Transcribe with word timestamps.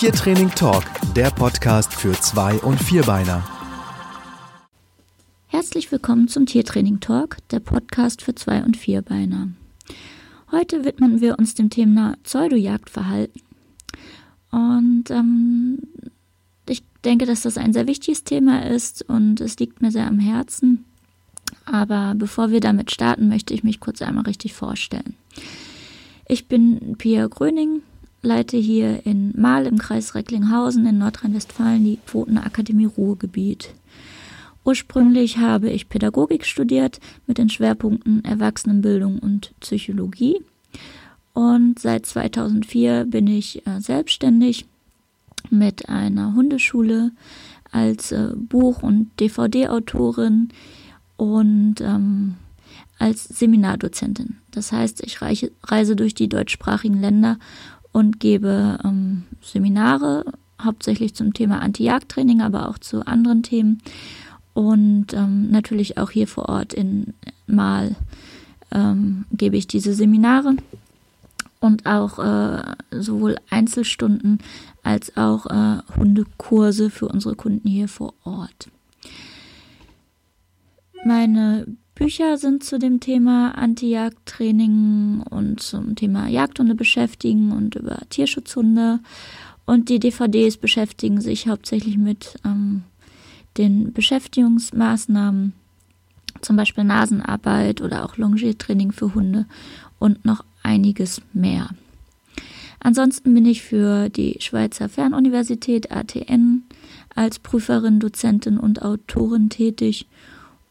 Tiertraining 0.00 0.48
Talk, 0.52 0.84
der 1.14 1.30
Podcast 1.30 1.92
für 1.92 2.12
Zwei- 2.12 2.56
und 2.56 2.82
Vierbeiner. 2.82 3.46
Herzlich 5.48 5.92
willkommen 5.92 6.26
zum 6.26 6.46
Tiertraining 6.46 7.00
Talk, 7.00 7.36
der 7.50 7.60
Podcast 7.60 8.22
für 8.22 8.34
Zwei- 8.34 8.64
und 8.64 8.78
Vierbeiner. 8.78 9.50
Heute 10.50 10.86
widmen 10.86 11.20
wir 11.20 11.38
uns 11.38 11.54
dem 11.54 11.68
Thema 11.68 12.16
Pseudojagdverhalten. 12.22 13.42
Und 14.50 15.10
ähm, 15.10 15.80
ich 16.66 16.82
denke, 17.04 17.26
dass 17.26 17.42
das 17.42 17.58
ein 17.58 17.74
sehr 17.74 17.86
wichtiges 17.86 18.24
Thema 18.24 18.70
ist 18.70 19.02
und 19.02 19.42
es 19.42 19.58
liegt 19.58 19.82
mir 19.82 19.90
sehr 19.90 20.06
am 20.06 20.18
Herzen. 20.18 20.86
Aber 21.66 22.14
bevor 22.16 22.50
wir 22.50 22.60
damit 22.60 22.90
starten, 22.90 23.28
möchte 23.28 23.52
ich 23.52 23.64
mich 23.64 23.80
kurz 23.80 24.00
einmal 24.00 24.24
richtig 24.24 24.54
vorstellen. 24.54 25.14
Ich 26.26 26.48
bin 26.48 26.96
Pia 26.96 27.26
Gröning, 27.26 27.82
leite 28.22 28.56
hier 28.56 29.06
in 29.06 29.32
Mahl 29.36 29.66
im 29.66 29.78
Kreis 29.78 30.14
Recklinghausen 30.14 30.86
in 30.86 30.98
Nordrhein-Westfalen 30.98 31.84
die 31.84 31.98
Pfotenakademie 32.04 32.86
Ruhrgebiet. 32.86 33.74
Ursprünglich 34.64 35.38
habe 35.38 35.70
ich 35.70 35.88
Pädagogik 35.88 36.44
studiert 36.44 37.00
mit 37.26 37.38
den 37.38 37.48
Schwerpunkten 37.48 38.24
Erwachsenenbildung 38.24 39.18
und 39.18 39.54
Psychologie. 39.60 40.42
Und 41.32 41.78
seit 41.78 42.04
2004 42.04 43.06
bin 43.06 43.26
ich 43.26 43.66
äh, 43.66 43.80
selbstständig 43.80 44.66
mit 45.48 45.88
einer 45.88 46.34
Hundeschule 46.34 47.12
als 47.72 48.12
äh, 48.12 48.32
Buch- 48.34 48.82
und 48.82 49.10
DVD-Autorin 49.18 50.50
und 51.16 51.80
ähm, 51.80 52.34
als 52.98 53.24
Seminardozentin. 53.24 54.38
Das 54.50 54.72
heißt, 54.72 55.02
ich 55.04 55.22
reiche, 55.22 55.50
reise 55.62 55.96
durch 55.96 56.14
die 56.14 56.28
deutschsprachigen 56.28 57.00
Länder 57.00 57.38
und 57.92 58.20
gebe 58.20 58.78
ähm, 58.84 59.24
Seminare, 59.42 60.24
hauptsächlich 60.62 61.14
zum 61.14 61.32
Thema 61.32 61.60
Anti-Jagd-Training, 61.60 62.42
aber 62.42 62.68
auch 62.68 62.78
zu 62.78 63.06
anderen 63.06 63.42
Themen. 63.42 63.82
Und 64.52 65.12
ähm, 65.14 65.50
natürlich 65.50 65.98
auch 65.98 66.10
hier 66.10 66.26
vor 66.26 66.48
Ort 66.48 66.74
in 66.74 67.14
Mal 67.46 67.96
ähm, 68.72 69.24
gebe 69.32 69.56
ich 69.56 69.66
diese 69.66 69.94
Seminare 69.94 70.56
und 71.60 71.86
auch 71.86 72.18
äh, 72.18 72.74
sowohl 72.90 73.36
Einzelstunden 73.50 74.38
als 74.82 75.16
auch 75.16 75.46
äh, 75.46 75.78
Hundekurse 75.96 76.90
für 76.90 77.08
unsere 77.08 77.36
Kunden 77.36 77.68
hier 77.68 77.88
vor 77.88 78.14
Ort. 78.24 78.68
Meine 81.04 81.66
Bücher 82.00 82.38
sind 82.38 82.64
zu 82.64 82.78
dem 82.78 82.98
Thema 82.98 83.50
Anti-Jagd-Training 83.58 85.22
und 85.28 85.60
zum 85.60 85.96
Thema 85.96 86.28
Jagdhunde 86.28 86.74
beschäftigen 86.74 87.52
und 87.52 87.74
über 87.74 87.98
Tierschutzhunde. 88.08 89.00
Und 89.66 89.90
die 89.90 89.98
DVDs 89.98 90.56
beschäftigen 90.56 91.20
sich 91.20 91.46
hauptsächlich 91.46 91.98
mit 91.98 92.36
ähm, 92.42 92.84
den 93.58 93.92
Beschäftigungsmaßnahmen, 93.92 95.52
zum 96.40 96.56
Beispiel 96.56 96.84
Nasenarbeit 96.84 97.82
oder 97.82 98.06
auch 98.06 98.16
Longiertraining 98.16 98.92
für 98.92 99.14
Hunde 99.14 99.44
und 99.98 100.24
noch 100.24 100.42
einiges 100.62 101.20
mehr. 101.34 101.68
Ansonsten 102.78 103.34
bin 103.34 103.44
ich 103.44 103.60
für 103.60 104.08
die 104.08 104.38
Schweizer 104.40 104.88
Fernuniversität 104.88 105.92
ATN 105.92 106.62
als 107.14 107.38
Prüferin, 107.38 108.00
Dozentin 108.00 108.56
und 108.56 108.80
Autorin 108.80 109.50
tätig 109.50 110.06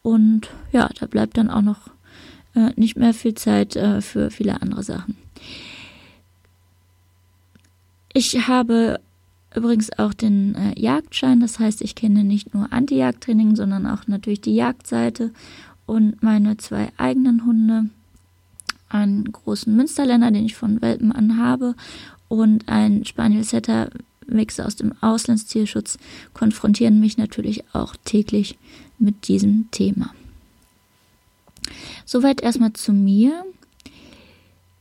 und 0.02 0.48
ja, 0.72 0.88
da 0.98 1.06
bleibt 1.06 1.36
dann 1.36 1.50
auch 1.50 1.62
noch 1.62 1.88
äh, 2.54 2.70
nicht 2.76 2.96
mehr 2.96 3.14
viel 3.14 3.34
Zeit 3.34 3.76
äh, 3.76 4.00
für 4.00 4.30
viele 4.30 4.60
andere 4.60 4.82
Sachen. 4.82 5.16
Ich 8.12 8.48
habe 8.48 9.00
übrigens 9.54 9.96
auch 9.98 10.14
den 10.14 10.54
äh, 10.54 10.80
Jagdschein, 10.80 11.40
das 11.40 11.58
heißt, 11.58 11.82
ich 11.82 11.94
kenne 11.94 12.24
nicht 12.24 12.54
nur 12.54 12.72
Anti-Jagd-Training, 12.72 13.56
sondern 13.56 13.86
auch 13.86 14.06
natürlich 14.06 14.40
die 14.40 14.54
Jagdseite 14.54 15.32
und 15.86 16.22
meine 16.22 16.56
zwei 16.56 16.92
eigenen 16.96 17.44
Hunde, 17.44 17.86
einen 18.88 19.30
großen 19.30 19.74
Münsterländer, 19.74 20.30
den 20.30 20.44
ich 20.44 20.56
von 20.56 20.82
Welpen 20.82 21.12
an 21.12 21.36
habe, 21.36 21.74
und 22.28 22.68
ein 22.68 23.04
Spaniel 23.04 23.42
Setter 23.42 23.90
Mix 24.26 24.60
aus 24.60 24.76
dem 24.76 24.92
Auslandstierschutz 25.00 25.98
konfrontieren 26.32 27.00
mich 27.00 27.18
natürlich 27.18 27.64
auch 27.72 27.96
täglich 28.04 28.56
mit 29.00 29.28
diesem 29.28 29.68
Thema. 29.70 30.14
Soweit 32.04 32.40
erstmal 32.40 32.72
zu 32.72 32.92
mir. 32.92 33.44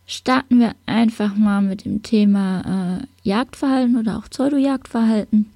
Starten 0.05 0.59
wir 0.59 0.75
einfach 0.87 1.35
mal 1.35 1.61
mit 1.61 1.85
dem 1.85 2.01
Thema 2.01 2.99
äh, 2.99 3.07
Jagdverhalten 3.21 3.95
oder 3.95 4.17
auch 4.17 4.27
Pseudo-Jagdverhalten. 4.27 5.51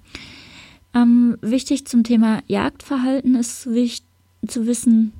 Ähm, 0.93 1.37
wichtig 1.41 1.87
zum 1.87 2.03
Thema 2.03 2.43
Jagdverhalten 2.45 3.33
ist 3.33 3.63
zu 3.63 4.67
wissen, 4.67 5.13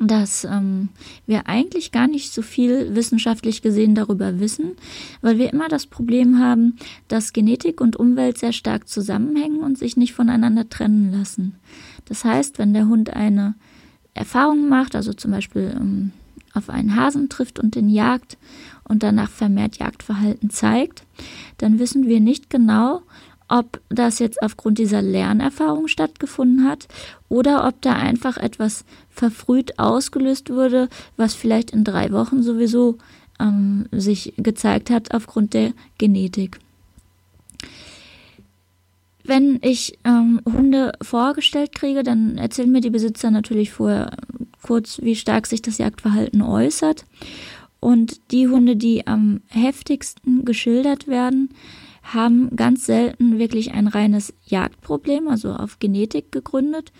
dass 0.00 0.44
ähm, 0.44 0.88
wir 1.26 1.46
eigentlich 1.46 1.92
gar 1.92 2.08
nicht 2.08 2.32
so 2.32 2.40
viel 2.42 2.94
wissenschaftlich 2.94 3.60
gesehen 3.60 3.94
darüber 3.94 4.40
wissen, 4.40 4.72
weil 5.20 5.38
wir 5.38 5.52
immer 5.52 5.68
das 5.68 5.86
Problem 5.86 6.38
haben, 6.38 6.76
dass 7.08 7.32
Genetik 7.32 7.80
und 7.80 7.96
Umwelt 7.96 8.38
sehr 8.38 8.52
stark 8.52 8.88
zusammenhängen 8.88 9.60
und 9.60 9.78
sich 9.78 9.96
nicht 9.96 10.14
voneinander 10.14 10.68
trennen 10.68 11.12
lassen. 11.12 11.56
Das 12.06 12.24
heißt, 12.24 12.58
wenn 12.58 12.72
der 12.72 12.88
Hund 12.88 13.10
eine 13.10 13.54
Erfahrung 14.14 14.68
macht, 14.68 14.96
also 14.96 15.12
zum 15.12 15.30
Beispiel 15.32 15.74
ähm, 15.78 16.12
auf 16.54 16.70
einen 16.70 16.96
Hasen 16.96 17.28
trifft 17.28 17.58
und 17.58 17.74
den 17.74 17.88
jagt 17.88 18.38
und 18.84 19.02
danach 19.02 19.30
vermehrt 19.30 19.76
Jagdverhalten 19.76 20.50
zeigt, 20.50 21.04
dann 21.58 21.78
wissen 21.78 22.08
wir 22.08 22.20
nicht 22.20 22.50
genau, 22.50 23.02
ob 23.50 23.80
das 23.88 24.20
jetzt 24.20 24.42
aufgrund 24.42 24.78
dieser 24.78 25.02
Lernerfahrung 25.02 25.88
stattgefunden 25.88 26.66
hat 26.66 26.86
oder 27.28 27.66
ob 27.66 27.82
da 27.82 27.92
einfach 27.94 28.36
etwas 28.36 28.84
verfrüht 29.10 29.78
ausgelöst 29.78 30.50
wurde, 30.50 30.88
was 31.16 31.34
vielleicht 31.34 31.72
in 31.72 31.84
drei 31.84 32.12
Wochen 32.12 32.42
sowieso 32.42 32.96
ähm, 33.40 33.86
sich 33.90 34.34
gezeigt 34.36 34.88
hat 34.88 35.12
aufgrund 35.12 35.52
der 35.52 35.72
Genetik. 35.98 36.60
Wenn 39.24 39.58
ich 39.62 39.98
ähm, 40.04 40.40
Hunde 40.46 40.92
vorgestellt 41.02 41.74
kriege, 41.74 42.02
dann 42.02 42.38
erzählen 42.38 42.70
mir 42.70 42.80
die 42.80 42.90
Besitzer 42.90 43.30
natürlich 43.30 43.72
vorher 43.72 44.10
kurz, 44.62 45.00
wie 45.02 45.16
stark 45.16 45.46
sich 45.46 45.60
das 45.60 45.78
Jagdverhalten 45.78 46.42
äußert. 46.42 47.04
Und 47.80 48.20
die 48.30 48.46
Hunde, 48.46 48.76
die 48.76 49.06
am 49.06 49.40
heftigsten 49.48 50.44
geschildert 50.44 51.06
werden, 51.08 51.50
haben 52.02 52.54
ganz 52.56 52.86
selten 52.86 53.38
wirklich 53.38 53.72
ein 53.72 53.86
reines 53.86 54.32
Jagdproblem, 54.44 55.28
also 55.28 55.52
auf 55.52 55.78
Genetik 55.78 56.32
gegründet, 56.32 56.92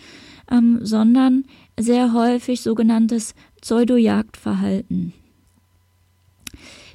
ähm, 0.50 0.81
sondern 0.83 1.44
sehr 1.78 2.12
häufig 2.12 2.61
sogenanntes 2.61 3.34
Pseudo-Jagdverhalten. 3.61 5.12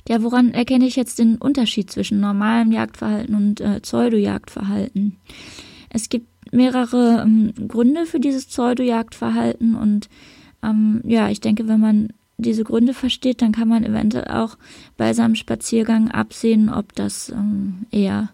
Ja, 0.07 0.21
woran 0.21 0.51
erkenne 0.51 0.85
ich 0.85 0.95
jetzt 0.95 1.17
den 1.17 1.37
Unterschied 1.37 1.89
zwischen 1.89 2.19
normalem 2.19 2.71
Jagdverhalten 2.71 3.33
und 3.33 3.59
äh, 3.59 3.79
Pseudo-Jagdverhalten? 3.79 5.17
Es 5.89 6.09
gibt 6.09 6.27
mehrere 6.53 7.23
ähm, 7.23 7.53
Gründe 7.67 8.05
für 8.05 8.19
dieses 8.19 8.45
Pseudo-Jagdverhalten 8.45 9.75
und 9.75 10.09
ähm, 10.61 11.01
ja, 11.05 11.29
ich 11.29 11.41
denke, 11.41 11.67
wenn 11.67 11.79
man 11.79 12.09
diese 12.37 12.63
Gründe 12.63 12.93
versteht, 12.93 13.41
dann 13.41 13.51
kann 13.51 13.67
man 13.67 13.83
eventuell 13.83 14.27
auch 14.27 14.57
bei 14.97 15.13
seinem 15.13 15.35
Spaziergang 15.35 16.11
absehen, 16.11 16.69
ob 16.69 16.93
das 16.95 17.29
ähm, 17.29 17.85
eher 17.91 18.29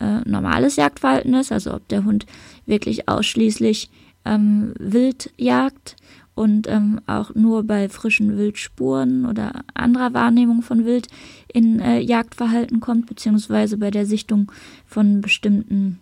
äh, 0.00 0.20
normales 0.24 0.76
Jagdverhalten 0.76 1.34
ist, 1.34 1.52
also 1.52 1.74
ob 1.74 1.86
der 1.88 2.04
Hund 2.04 2.26
wirklich 2.66 3.08
ausschließlich 3.08 3.90
ähm, 4.24 4.74
wild 4.78 5.30
jagt 5.36 5.96
und 6.34 6.68
ähm, 6.68 7.00
auch 7.06 7.34
nur 7.34 7.62
bei 7.62 7.88
frischen 7.88 8.36
Wildspuren 8.36 9.26
oder 9.26 9.64
anderer 9.74 10.14
Wahrnehmung 10.14 10.62
von 10.62 10.84
Wild 10.84 11.08
in 11.52 11.80
äh, 11.80 12.00
Jagdverhalten 12.00 12.80
kommt, 12.80 13.06
beziehungsweise 13.06 13.76
bei 13.76 13.90
der 13.90 14.06
Sichtung 14.06 14.50
von 14.86 15.20
bestimmten 15.20 16.00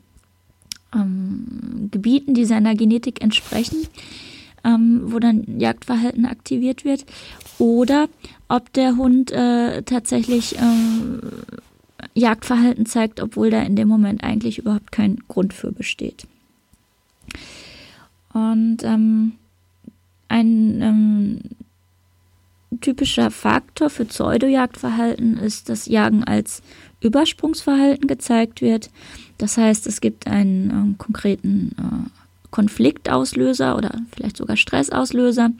ähm, 0.95 1.89
Gebieten, 1.91 2.35
die 2.35 2.47
seiner 2.47 2.75
Genetik 2.75 3.23
entsprechen 3.23 3.87
ähm, 4.65 5.03
wo 5.07 5.19
dann 5.19 5.59
Jagdverhalten 5.59 6.27
aktiviert 6.27 6.85
wird, 6.85 7.05
oder 7.59 8.09
ob 8.49 8.73
der 8.73 8.97
Hund 8.97 9.31
äh, 9.33 9.83
tatsächlich 9.83 10.57
äh, 10.59 11.21
Jagdverhalten 12.15 12.87
zeigt, 12.87 13.21
obwohl 13.21 13.51
da 13.51 13.63
in 13.63 13.77
dem 13.77 13.89
Moment 13.89 14.25
eigentlich 14.25 14.59
überhaupt 14.59 14.93
kein 14.93 15.19
Grund 15.29 15.55
für 15.55 15.73
besteht. 15.73 16.27
Und 18.33 18.83
ähm, 18.83 19.33
ein 20.29 20.81
ähm, 20.81 21.41
typischer 22.81 23.31
Faktor 23.31 23.91
für 23.91 24.05
Pseudojagdverhalten 24.05 25.37
ist, 25.37 25.69
dass 25.69 25.87
Jagen 25.87 26.25
als 26.25 26.63
Übersprungsverhalten 27.01 28.09
gezeigt 28.09 28.63
wird. 28.63 28.91
Das 29.39 29.59
heißt, 29.59 29.87
es 29.87 30.01
gibt 30.01 30.27
einen 30.27 30.95
äh, 30.95 30.95
konkreten 30.99 31.73
äh, 31.79 32.22
Konfliktauslöser 32.53 33.77
oder 33.77 33.91
vielleicht 34.15 34.37
sogar 34.37 34.57
Stressauslöser. 34.57 35.51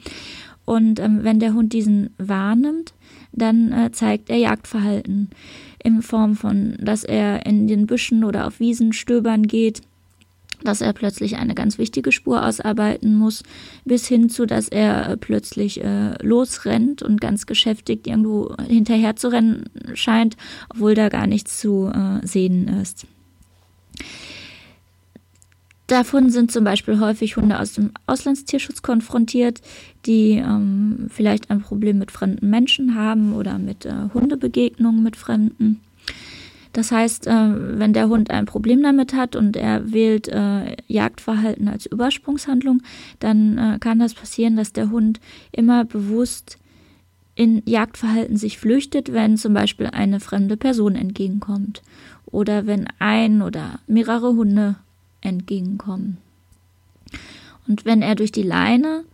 Und 0.63 1.01
ähm, 1.01 1.19
wenn 1.23 1.41
der 1.41 1.53
Hund 1.53 1.73
diesen 1.73 2.11
wahrnimmt, 2.17 2.93
dann 3.33 3.73
äh, 3.73 3.91
zeigt 3.91 4.29
er 4.29 4.37
Jagdverhalten. 4.37 5.29
in 5.83 6.01
Form 6.01 6.37
von, 6.37 6.77
dass 6.79 7.03
er 7.03 7.45
in 7.45 7.67
den 7.67 7.87
Büschen 7.87 8.23
oder 8.23 8.47
auf 8.47 8.61
Wiesen 8.61 8.93
stöbern 8.93 9.43
geht, 9.43 9.81
dass 10.63 10.81
er 10.81 10.93
plötzlich 10.93 11.35
eine 11.35 11.55
ganz 11.55 11.77
wichtige 11.77 12.11
Spur 12.11 12.45
ausarbeiten 12.45 13.17
muss, 13.17 13.43
bis 13.83 14.07
hin 14.07 14.29
zu, 14.29 14.45
dass 14.45 14.69
er 14.69 15.17
plötzlich 15.17 15.83
äh, 15.83 16.13
losrennt 16.23 17.03
und 17.03 17.19
ganz 17.19 17.45
geschäftigt 17.45 18.07
irgendwo 18.07 18.55
hinterher 18.67 19.15
zu 19.15 19.27
rennen 19.27 19.65
scheint, 19.93 20.37
obwohl 20.69 20.95
da 20.95 21.09
gar 21.09 21.27
nichts 21.27 21.59
zu 21.59 21.91
äh, 21.93 22.25
sehen 22.25 22.67
ist. 22.81 23.05
Davon 25.93 26.31
sind 26.31 26.51
zum 26.51 26.63
Beispiel 26.63 26.99
häufig 26.99 27.37
Hunde 27.37 27.59
aus 27.59 27.73
dem 27.73 27.91
Auslandstierschutz 28.07 28.81
konfrontiert, 28.81 29.61
die 30.07 30.31
ähm, 30.31 31.05
vielleicht 31.11 31.51
ein 31.51 31.61
Problem 31.61 31.99
mit 31.99 32.09
fremden 32.09 32.49
Menschen 32.49 32.95
haben 32.95 33.35
oder 33.35 33.59
mit 33.59 33.85
äh, 33.85 33.93
Hundebegegnungen 34.11 35.03
mit 35.03 35.15
Fremden. 35.15 35.81
Das 36.71 36.91
heißt, 36.91 37.27
äh, 37.27 37.77
wenn 37.77 37.93
der 37.93 38.09
Hund 38.09 38.31
ein 38.31 38.47
Problem 38.47 38.81
damit 38.81 39.13
hat 39.13 39.35
und 39.35 39.55
er 39.55 39.93
wählt 39.93 40.29
äh, 40.29 40.77
Jagdverhalten 40.87 41.67
als 41.67 41.85
Übersprungshandlung, 41.85 42.81
dann 43.19 43.59
äh, 43.59 43.77
kann 43.79 43.99
das 43.99 44.15
passieren, 44.15 44.55
dass 44.55 44.73
der 44.73 44.89
Hund 44.89 45.19
immer 45.51 45.85
bewusst 45.85 46.57
in 47.35 47.61
Jagdverhalten 47.67 48.37
sich 48.37 48.57
flüchtet, 48.57 49.13
wenn 49.13 49.37
zum 49.37 49.53
Beispiel 49.53 49.85
eine 49.93 50.19
fremde 50.19 50.57
Person 50.57 50.95
entgegenkommt 50.95 51.83
oder 52.25 52.65
wenn 52.65 52.87
ein 52.97 53.43
oder 53.43 53.77
mehrere 53.85 54.29
Hunde 54.29 54.77
entgegenkommen. 55.23 56.17
Und 57.67 57.85
wenn 57.85 58.01
er 58.01 58.15
durch 58.15 58.31
die 58.31 58.43
Leine 58.43 59.05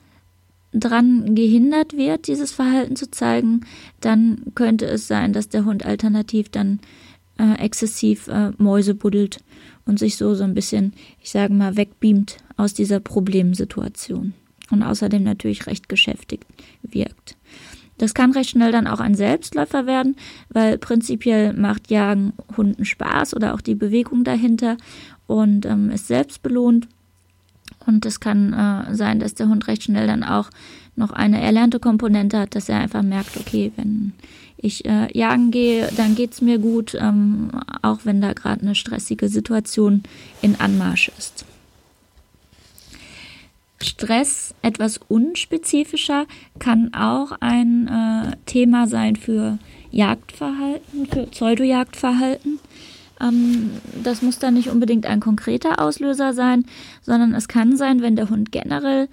dran 0.71 1.35
gehindert 1.35 1.95
wird, 1.95 2.27
dieses 2.27 2.51
Verhalten 2.51 2.95
zu 2.95 3.09
zeigen, 3.09 3.61
dann 4.01 4.41
könnte 4.55 4.85
es 4.85 5.07
sein, 5.07 5.33
dass 5.33 5.49
der 5.49 5.65
Hund 5.65 5.85
alternativ 5.85 6.49
dann 6.49 6.79
äh, 7.39 7.55
exzessiv 7.55 8.27
äh, 8.27 8.51
Mäuse 8.57 8.93
buddelt 8.93 9.39
und 9.85 9.97
sich 9.97 10.17
so 10.17 10.35
so 10.35 10.43
ein 10.43 10.53
bisschen, 10.53 10.93
ich 11.21 11.31
sage 11.31 11.53
mal, 11.53 11.75
wegbeamt 11.75 12.37
aus 12.57 12.73
dieser 12.73 12.99
Problemsituation 12.99 14.33
und 14.69 14.83
außerdem 14.83 15.23
natürlich 15.23 15.65
recht 15.65 15.89
geschäftig 15.89 16.41
wirkt. 16.83 17.35
Das 17.97 18.13
kann 18.13 18.31
recht 18.31 18.51
schnell 18.51 18.71
dann 18.71 18.87
auch 18.87 19.01
ein 19.01 19.15
Selbstläufer 19.15 19.85
werden, 19.85 20.15
weil 20.49 20.77
prinzipiell 20.77 21.53
macht 21.53 21.91
Jagen 21.91 22.33
Hunden 22.55 22.85
Spaß 22.85 23.35
oder 23.35 23.53
auch 23.53 23.61
die 23.61 23.75
Bewegung 23.75 24.23
dahinter 24.23 24.77
und 25.29 25.65
ähm, 25.65 25.91
ist 25.91 26.07
selbst 26.07 26.41
belohnt. 26.41 26.87
Und 27.85 28.05
es 28.05 28.19
kann 28.19 28.53
äh, 28.53 28.95
sein, 28.95 29.19
dass 29.19 29.35
der 29.35 29.47
Hund 29.47 29.67
recht 29.67 29.83
schnell 29.83 30.07
dann 30.07 30.23
auch 30.23 30.49
noch 30.95 31.11
eine 31.11 31.39
erlernte 31.39 31.79
Komponente 31.79 32.39
hat, 32.39 32.55
dass 32.55 32.67
er 32.67 32.79
einfach 32.79 33.03
merkt, 33.03 33.37
okay, 33.37 33.71
wenn 33.75 34.13
ich 34.57 34.85
äh, 34.85 35.07
jagen 35.17 35.51
gehe, 35.51 35.89
dann 35.95 36.15
geht 36.15 36.33
es 36.33 36.41
mir 36.41 36.57
gut, 36.57 36.95
ähm, 36.99 37.51
auch 37.81 37.99
wenn 38.03 38.21
da 38.21 38.33
gerade 38.33 38.61
eine 38.61 38.75
stressige 38.75 39.29
Situation 39.29 40.03
in 40.41 40.59
Anmarsch 40.59 41.11
ist. 41.17 41.45
Stress, 43.81 44.53
etwas 44.61 44.99
unspezifischer, 45.07 46.25
kann 46.57 46.93
auch 46.93 47.31
ein 47.39 47.87
äh, 47.87 48.35
Thema 48.45 48.87
sein 48.87 49.15
für 49.15 49.57
Jagdverhalten, 49.91 51.05
für 51.05 51.27
Pseudojagdverhalten. 51.27 52.59
Ähm, 53.21 53.71
das 54.03 54.21
muss 54.21 54.39
dann 54.39 54.53
nicht 54.53 54.69
unbedingt 54.69 55.05
ein 55.05 55.19
konkreter 55.19 55.81
Auslöser 55.81 56.33
sein, 56.33 56.65
sondern 57.01 57.33
es 57.33 57.47
kann 57.47 57.77
sein, 57.77 58.01
wenn 58.01 58.15
der 58.15 58.29
Hund 58.29 58.51
generell 58.51 59.09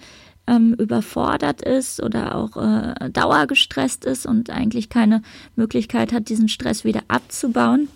ähm, 0.47 0.75
überfordert 0.75 1.63
ist 1.63 2.03
oder 2.03 2.35
auch 2.37 2.57
äh, 2.57 3.11
dauergestresst 3.11 4.05
ist 4.05 4.27
und 4.27 4.51
eigentlich 4.51 4.89
keine 4.89 5.23
Möglichkeit 5.57 6.13
hat, 6.13 6.29
diesen 6.29 6.49
Stress 6.49 6.85
wieder 6.85 7.03
abzubauen 7.09 7.89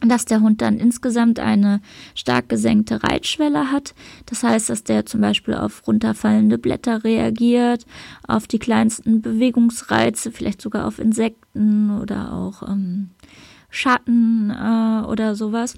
dass 0.00 0.24
der 0.24 0.40
Hund 0.40 0.62
dann 0.62 0.78
insgesamt 0.78 1.40
eine 1.40 1.80
stark 2.14 2.48
gesenkte 2.48 3.02
Reitschwelle 3.02 3.72
hat. 3.72 3.94
Das 4.26 4.42
heißt, 4.42 4.70
dass 4.70 4.84
der 4.84 5.06
zum 5.06 5.20
Beispiel 5.20 5.54
auf 5.54 5.86
runterfallende 5.86 6.58
Blätter 6.58 7.02
reagiert, 7.02 7.84
auf 8.26 8.46
die 8.46 8.58
kleinsten 8.60 9.22
Bewegungsreize, 9.22 10.30
vielleicht 10.30 10.62
sogar 10.62 10.86
auf 10.86 10.98
Insekten 10.98 11.98
oder 11.98 12.32
auch 12.32 12.62
ähm, 12.62 13.10
Schatten 13.70 14.50
äh, 14.50 15.06
oder 15.06 15.34
sowas. 15.34 15.74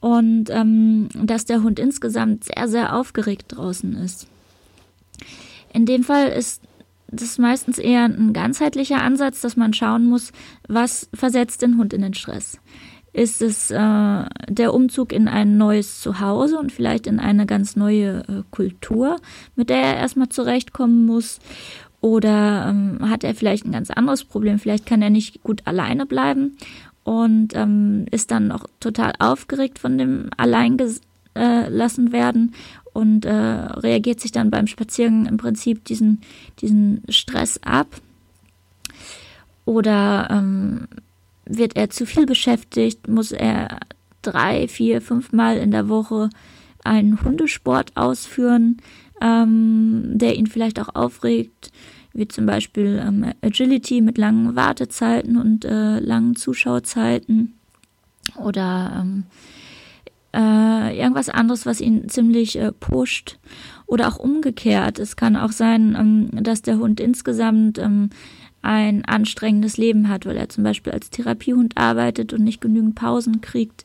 Und 0.00 0.50
ähm, 0.50 1.08
dass 1.14 1.44
der 1.44 1.62
Hund 1.62 1.78
insgesamt 1.78 2.44
sehr, 2.44 2.68
sehr 2.68 2.96
aufgeregt 2.96 3.46
draußen 3.48 3.94
ist. 3.96 4.26
In 5.72 5.86
dem 5.86 6.02
Fall 6.02 6.28
ist 6.28 6.62
das 7.12 7.38
meistens 7.38 7.78
eher 7.78 8.04
ein 8.04 8.32
ganzheitlicher 8.32 9.02
Ansatz, 9.02 9.40
dass 9.42 9.56
man 9.56 9.74
schauen 9.74 10.06
muss, 10.06 10.32
was 10.66 11.08
versetzt 11.14 11.62
den 11.62 11.78
Hund 11.78 11.92
in 11.92 12.02
den 12.02 12.14
Stress. 12.14 12.58
Ist 13.12 13.42
es 13.42 13.70
äh, 13.70 14.24
der 14.48 14.72
Umzug 14.72 15.12
in 15.12 15.28
ein 15.28 15.58
neues 15.58 16.00
Zuhause 16.00 16.58
und 16.58 16.72
vielleicht 16.72 17.06
in 17.06 17.20
eine 17.20 17.44
ganz 17.44 17.76
neue 17.76 18.20
äh, 18.20 18.42
Kultur, 18.50 19.18
mit 19.54 19.68
der 19.68 19.82
er 19.82 19.96
erstmal 19.98 20.30
zurechtkommen 20.30 21.04
muss? 21.04 21.38
Oder 22.00 22.68
ähm, 22.68 23.10
hat 23.10 23.22
er 23.22 23.34
vielleicht 23.34 23.66
ein 23.66 23.72
ganz 23.72 23.90
anderes 23.90 24.24
Problem? 24.24 24.58
Vielleicht 24.58 24.86
kann 24.86 25.02
er 25.02 25.10
nicht 25.10 25.42
gut 25.42 25.60
alleine 25.66 26.06
bleiben 26.06 26.56
und 27.04 27.54
ähm, 27.54 28.06
ist 28.10 28.30
dann 28.30 28.48
noch 28.48 28.66
total 28.80 29.12
aufgeregt 29.18 29.78
von 29.78 29.98
dem 29.98 30.30
Alleingelassen 30.36 32.08
äh, 32.08 32.12
werden 32.12 32.54
und 32.92 33.24
äh, 33.24 33.32
reagiert 33.32 34.20
sich 34.20 34.32
dann 34.32 34.50
beim 34.50 34.66
Spaziergang 34.66 35.26
im 35.26 35.36
Prinzip 35.36 35.84
diesen, 35.84 36.20
diesen 36.60 37.02
Stress 37.08 37.60
ab. 37.62 37.88
Oder 39.64 40.28
ähm, 40.30 40.88
wird 41.44 41.76
er 41.76 41.90
zu 41.90 42.06
viel 42.06 42.26
beschäftigt, 42.26 43.08
muss 43.08 43.32
er 43.32 43.80
drei, 44.22 44.68
vier, 44.68 45.00
fünf 45.00 45.32
Mal 45.32 45.56
in 45.58 45.70
der 45.70 45.88
Woche 45.88 46.30
einen 46.84 47.22
Hundesport 47.22 47.96
ausführen, 47.96 48.78
ähm, 49.20 50.18
der 50.18 50.36
ihn 50.36 50.46
vielleicht 50.46 50.80
auch 50.80 50.94
aufregt 50.94 51.70
wie 52.14 52.28
zum 52.28 52.46
Beispiel 52.46 53.02
ähm, 53.04 53.32
Agility 53.42 54.00
mit 54.00 54.18
langen 54.18 54.54
Wartezeiten 54.56 55.36
und 55.36 55.64
äh, 55.64 55.98
langen 55.98 56.36
Zuschauzeiten 56.36 57.54
oder 58.36 59.00
ähm, 59.00 59.24
äh, 60.34 60.98
irgendwas 60.98 61.28
anderes, 61.28 61.66
was 61.66 61.80
ihn 61.80 62.08
ziemlich 62.08 62.58
äh, 62.58 62.72
pusht 62.72 63.38
oder 63.86 64.08
auch 64.08 64.18
umgekehrt. 64.18 64.98
Es 64.98 65.16
kann 65.16 65.36
auch 65.36 65.52
sein, 65.52 65.96
ähm, 65.98 66.42
dass 66.42 66.62
der 66.62 66.78
Hund 66.78 67.00
insgesamt 67.00 67.78
ähm, 67.78 68.10
ein 68.62 69.04
anstrengendes 69.04 69.76
Leben 69.76 70.08
hat, 70.08 70.24
weil 70.24 70.36
er 70.36 70.48
zum 70.48 70.64
Beispiel 70.64 70.92
als 70.92 71.10
Therapiehund 71.10 71.76
arbeitet 71.76 72.32
und 72.32 72.44
nicht 72.44 72.60
genügend 72.60 72.94
Pausen 72.94 73.40
kriegt 73.40 73.84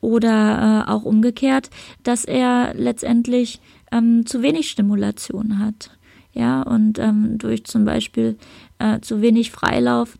oder 0.00 0.84
äh, 0.86 0.90
auch 0.90 1.04
umgekehrt, 1.04 1.70
dass 2.02 2.24
er 2.24 2.74
letztendlich 2.74 3.60
ähm, 3.90 4.26
zu 4.26 4.42
wenig 4.42 4.70
Stimulation 4.70 5.58
hat 5.58 5.97
ja, 6.38 6.62
und 6.62 7.00
ähm, 7.00 7.36
durch 7.36 7.64
zum 7.64 7.84
Beispiel 7.84 8.38
äh, 8.78 9.00
zu 9.00 9.20
wenig 9.20 9.50
Freilauf 9.50 10.16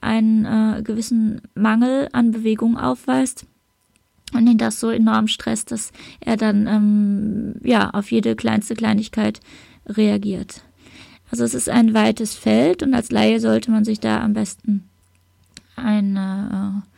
einen 0.00 0.44
äh, 0.44 0.82
gewissen 0.82 1.40
Mangel 1.56 2.08
an 2.12 2.30
Bewegung 2.30 2.78
aufweist 2.78 3.46
und 4.32 4.46
ihn 4.46 4.58
das 4.58 4.78
so 4.78 4.90
enorm 4.90 5.26
stresst, 5.26 5.72
dass 5.72 5.90
er 6.20 6.36
dann 6.36 6.68
ähm, 6.68 7.54
ja 7.64 7.90
auf 7.90 8.12
jede 8.12 8.36
kleinste 8.36 8.76
Kleinigkeit 8.76 9.40
reagiert. 9.88 10.62
Also 11.32 11.42
es 11.42 11.52
ist 11.52 11.68
ein 11.68 11.94
weites 11.94 12.36
Feld 12.36 12.84
und 12.84 12.94
als 12.94 13.10
Laie 13.10 13.40
sollte 13.40 13.72
man 13.72 13.84
sich 13.84 13.98
da 13.98 14.22
am 14.22 14.34
besten 14.34 14.88
eine 15.74 16.84
äh, 16.84 16.88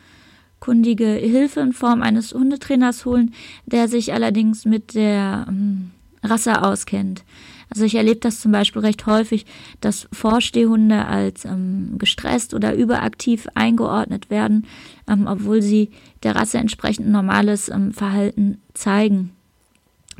kundige 0.60 1.06
Hilfe 1.06 1.60
in 1.60 1.72
Form 1.72 2.02
eines 2.02 2.34
Hundetrainers 2.34 3.06
holen, 3.06 3.32
der 3.64 3.88
sich 3.88 4.12
allerdings 4.12 4.66
mit 4.66 4.92
der 4.92 5.46
ähm, 5.48 5.92
Rasse 6.22 6.62
auskennt. 6.62 7.24
Also 7.70 7.84
ich 7.84 7.94
erlebe 7.94 8.20
das 8.20 8.40
zum 8.40 8.52
Beispiel 8.52 8.82
recht 8.82 9.06
häufig, 9.06 9.46
dass 9.80 10.08
Vorstehhunde 10.12 11.04
als 11.04 11.44
ähm, 11.44 11.96
gestresst 11.98 12.54
oder 12.54 12.74
überaktiv 12.74 13.46
eingeordnet 13.54 14.30
werden, 14.30 14.66
ähm, 15.06 15.26
obwohl 15.26 15.60
sie 15.62 15.90
der 16.22 16.34
Rasse 16.34 16.58
entsprechend 16.58 17.08
normales 17.08 17.68
ähm, 17.68 17.92
Verhalten 17.92 18.60
zeigen. 18.74 19.32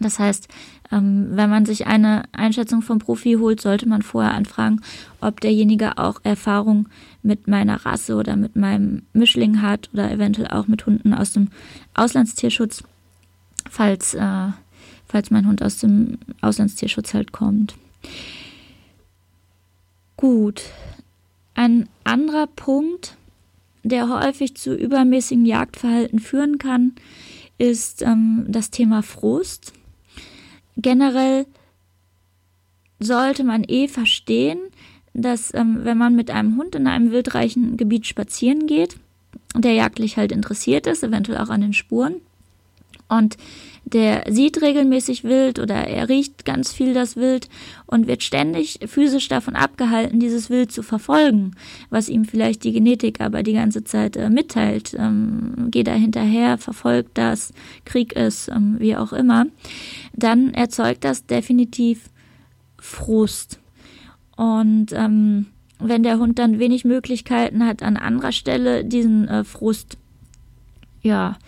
Das 0.01 0.19
heißt, 0.19 0.49
ähm, 0.93 1.29
wenn 1.33 1.51
man 1.51 1.67
sich 1.67 1.87
eine 1.87 2.25
Einschätzung 2.33 2.83
vom 2.83 2.99
Profi 2.99 3.37
holt, 3.39 3.61
sollte 3.61 3.89
man 3.89 4.03
vorher 4.03 4.35
anfragen, 4.35 4.81
ob 5.21 5.41
derjenige 5.41 5.99
auch 5.99 6.21
Erfahrung 6.23 6.89
mit 7.23 7.49
meiner 7.49 7.85
Rasse 7.85 8.15
oder 8.15 8.37
mit 8.37 8.57
meinem 8.57 9.03
Mischling 9.13 9.61
hat 9.61 9.91
oder 9.93 10.11
eventuell 10.11 10.49
auch 10.49 10.69
mit 10.69 10.87
Hunden 10.87 11.13
aus 11.15 11.33
dem 11.33 11.49
Auslandstierschutz, 11.95 12.85
falls 13.69 14.15
äh, 14.15 14.49
falls 15.09 15.31
mein 15.31 15.47
Hund 15.47 15.63
aus 15.63 15.79
dem 15.79 16.19
Auslandstierschutz 16.41 17.15
halt 17.15 17.33
kommt. 17.33 17.75
Gut. 20.17 20.63
Ein 21.55 21.89
anderer 22.05 22.47
Punkt, 22.47 23.17
der 23.83 24.09
häufig 24.09 24.57
zu 24.57 24.75
übermäßigem 24.75 25.45
Jagdverhalten 25.45 26.19
führen 26.19 26.59
kann, 26.59 26.93
ist 27.57 28.03
ähm, 28.03 28.45
das 28.49 28.71
Thema 28.71 29.03
Frust. 29.03 29.73
Generell 30.77 31.47
sollte 33.01 33.45
man 33.45 33.65
eh 33.65 33.89
verstehen, 33.89 34.59
dass 35.15 35.53
ähm, 35.55 35.81
wenn 35.83 35.99
man 35.99 36.15
mit 36.15 36.31
einem 36.31 36.57
Hund 36.57 36.75
in 36.75 36.87
einem 36.87 37.11
wildreichen 37.11 37.77
Gebiet 37.77 38.07
spazieren 38.07 38.67
geht, 38.67 38.97
der 39.57 39.73
jagdlich 39.73 40.17
halt 40.17 40.33
interessiert 40.33 40.87
ist, 40.87 41.03
eventuell 41.03 41.39
auch 41.39 41.49
an 41.49 41.61
den 41.61 41.73
Spuren. 41.73 42.17
Und 43.09 43.37
der 43.93 44.25
sieht 44.29 44.61
regelmäßig 44.61 45.25
Wild 45.25 45.59
oder 45.59 45.75
er 45.75 46.09
riecht 46.09 46.45
ganz 46.45 46.73
viel 46.73 46.95
das 46.95 47.17
Wild 47.17 47.49
und 47.87 48.07
wird 48.07 48.23
ständig 48.23 48.81
physisch 48.87 49.29
davon 49.29 49.57
abgehalten, 49.57 50.21
dieses 50.21 50.51
Wild 50.51 50.73
zu 50.73 50.83
verfolgen, 50.83 51.53
was 51.91 52.09
ihm 52.09 52.25
vielleicht 52.25 52.65
die 52.65 52.73
Genetik 52.73 53.21
aber 53.21 53.43
die 53.43 53.55
ganze 53.55 53.85
Zeit 53.85 54.17
äh, 54.17 54.31
mitteilt. 54.31 54.95
Ähm, 54.99 55.69
geh 55.71 55.83
da 55.83 55.93
hinterher, 55.93 56.59
verfolgt 56.59 57.17
das, 57.19 57.53
Krieg 57.85 58.13
ist, 58.13 58.49
ähm, 58.49 58.77
wie 58.79 58.97
auch 58.97 59.13
immer. 59.13 59.47
Dann 60.13 60.55
erzeugt 60.55 61.05
das 61.05 61.27
definitiv 61.27 62.11
Frust. 62.79 63.59
Und 64.37 64.93
ähm, 64.93 65.47
wenn 65.81 66.03
der 66.03 66.19
Hund 66.19 66.39
dann 66.39 66.59
wenig 66.59 66.85
Möglichkeiten 66.85 67.65
hat, 67.65 67.83
an 67.83 67.97
anderer 67.97 68.33
Stelle 68.33 68.85
diesen 68.85 69.29
äh, 69.29 69.45
Frust 69.45 69.99
ja, 71.03 71.39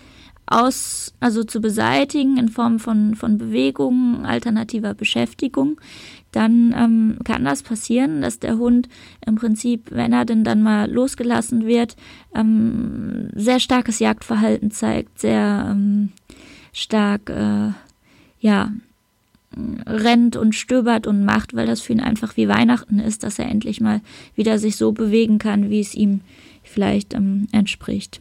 aus, 0.50 1.14
also 1.20 1.44
zu 1.44 1.60
beseitigen 1.60 2.36
in 2.36 2.48
Form 2.48 2.78
von, 2.78 3.14
von 3.14 3.38
Bewegungen, 3.38 4.26
alternativer 4.26 4.94
Beschäftigung, 4.94 5.80
dann 6.32 6.74
ähm, 6.76 7.18
kann 7.24 7.44
das 7.44 7.62
passieren, 7.62 8.20
dass 8.20 8.40
der 8.40 8.58
Hund 8.58 8.88
im 9.24 9.36
Prinzip, 9.36 9.90
wenn 9.90 10.12
er 10.12 10.24
denn 10.24 10.44
dann 10.44 10.62
mal 10.62 10.90
losgelassen 10.90 11.66
wird, 11.66 11.96
ähm, 12.34 13.28
sehr 13.34 13.60
starkes 13.60 14.00
Jagdverhalten 14.00 14.70
zeigt, 14.70 15.20
sehr 15.20 15.68
ähm, 15.70 16.10
stark, 16.72 17.30
äh, 17.30 17.70
ja, 18.40 18.72
rennt 19.86 20.36
und 20.36 20.54
stöbert 20.54 21.06
und 21.06 21.24
macht, 21.24 21.54
weil 21.54 21.66
das 21.66 21.80
für 21.80 21.92
ihn 21.92 22.00
einfach 22.00 22.36
wie 22.36 22.48
Weihnachten 22.48 23.00
ist, 23.00 23.24
dass 23.24 23.38
er 23.38 23.48
endlich 23.48 23.80
mal 23.80 24.00
wieder 24.36 24.58
sich 24.58 24.76
so 24.76 24.92
bewegen 24.92 25.38
kann, 25.38 25.70
wie 25.70 25.80
es 25.80 25.94
ihm 25.94 26.20
vielleicht 26.62 27.14
ähm, 27.14 27.48
entspricht. 27.50 28.20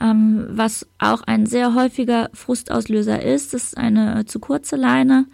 Ähm, 0.00 0.46
was 0.50 0.86
auch 0.98 1.22
ein 1.22 1.46
sehr 1.46 1.74
häufiger 1.74 2.30
Frustauslöser 2.32 3.22
ist, 3.22 3.54
ist 3.54 3.76
eine 3.76 4.26
zu 4.26 4.38
kurze 4.38 4.76
Leine. 4.76 5.26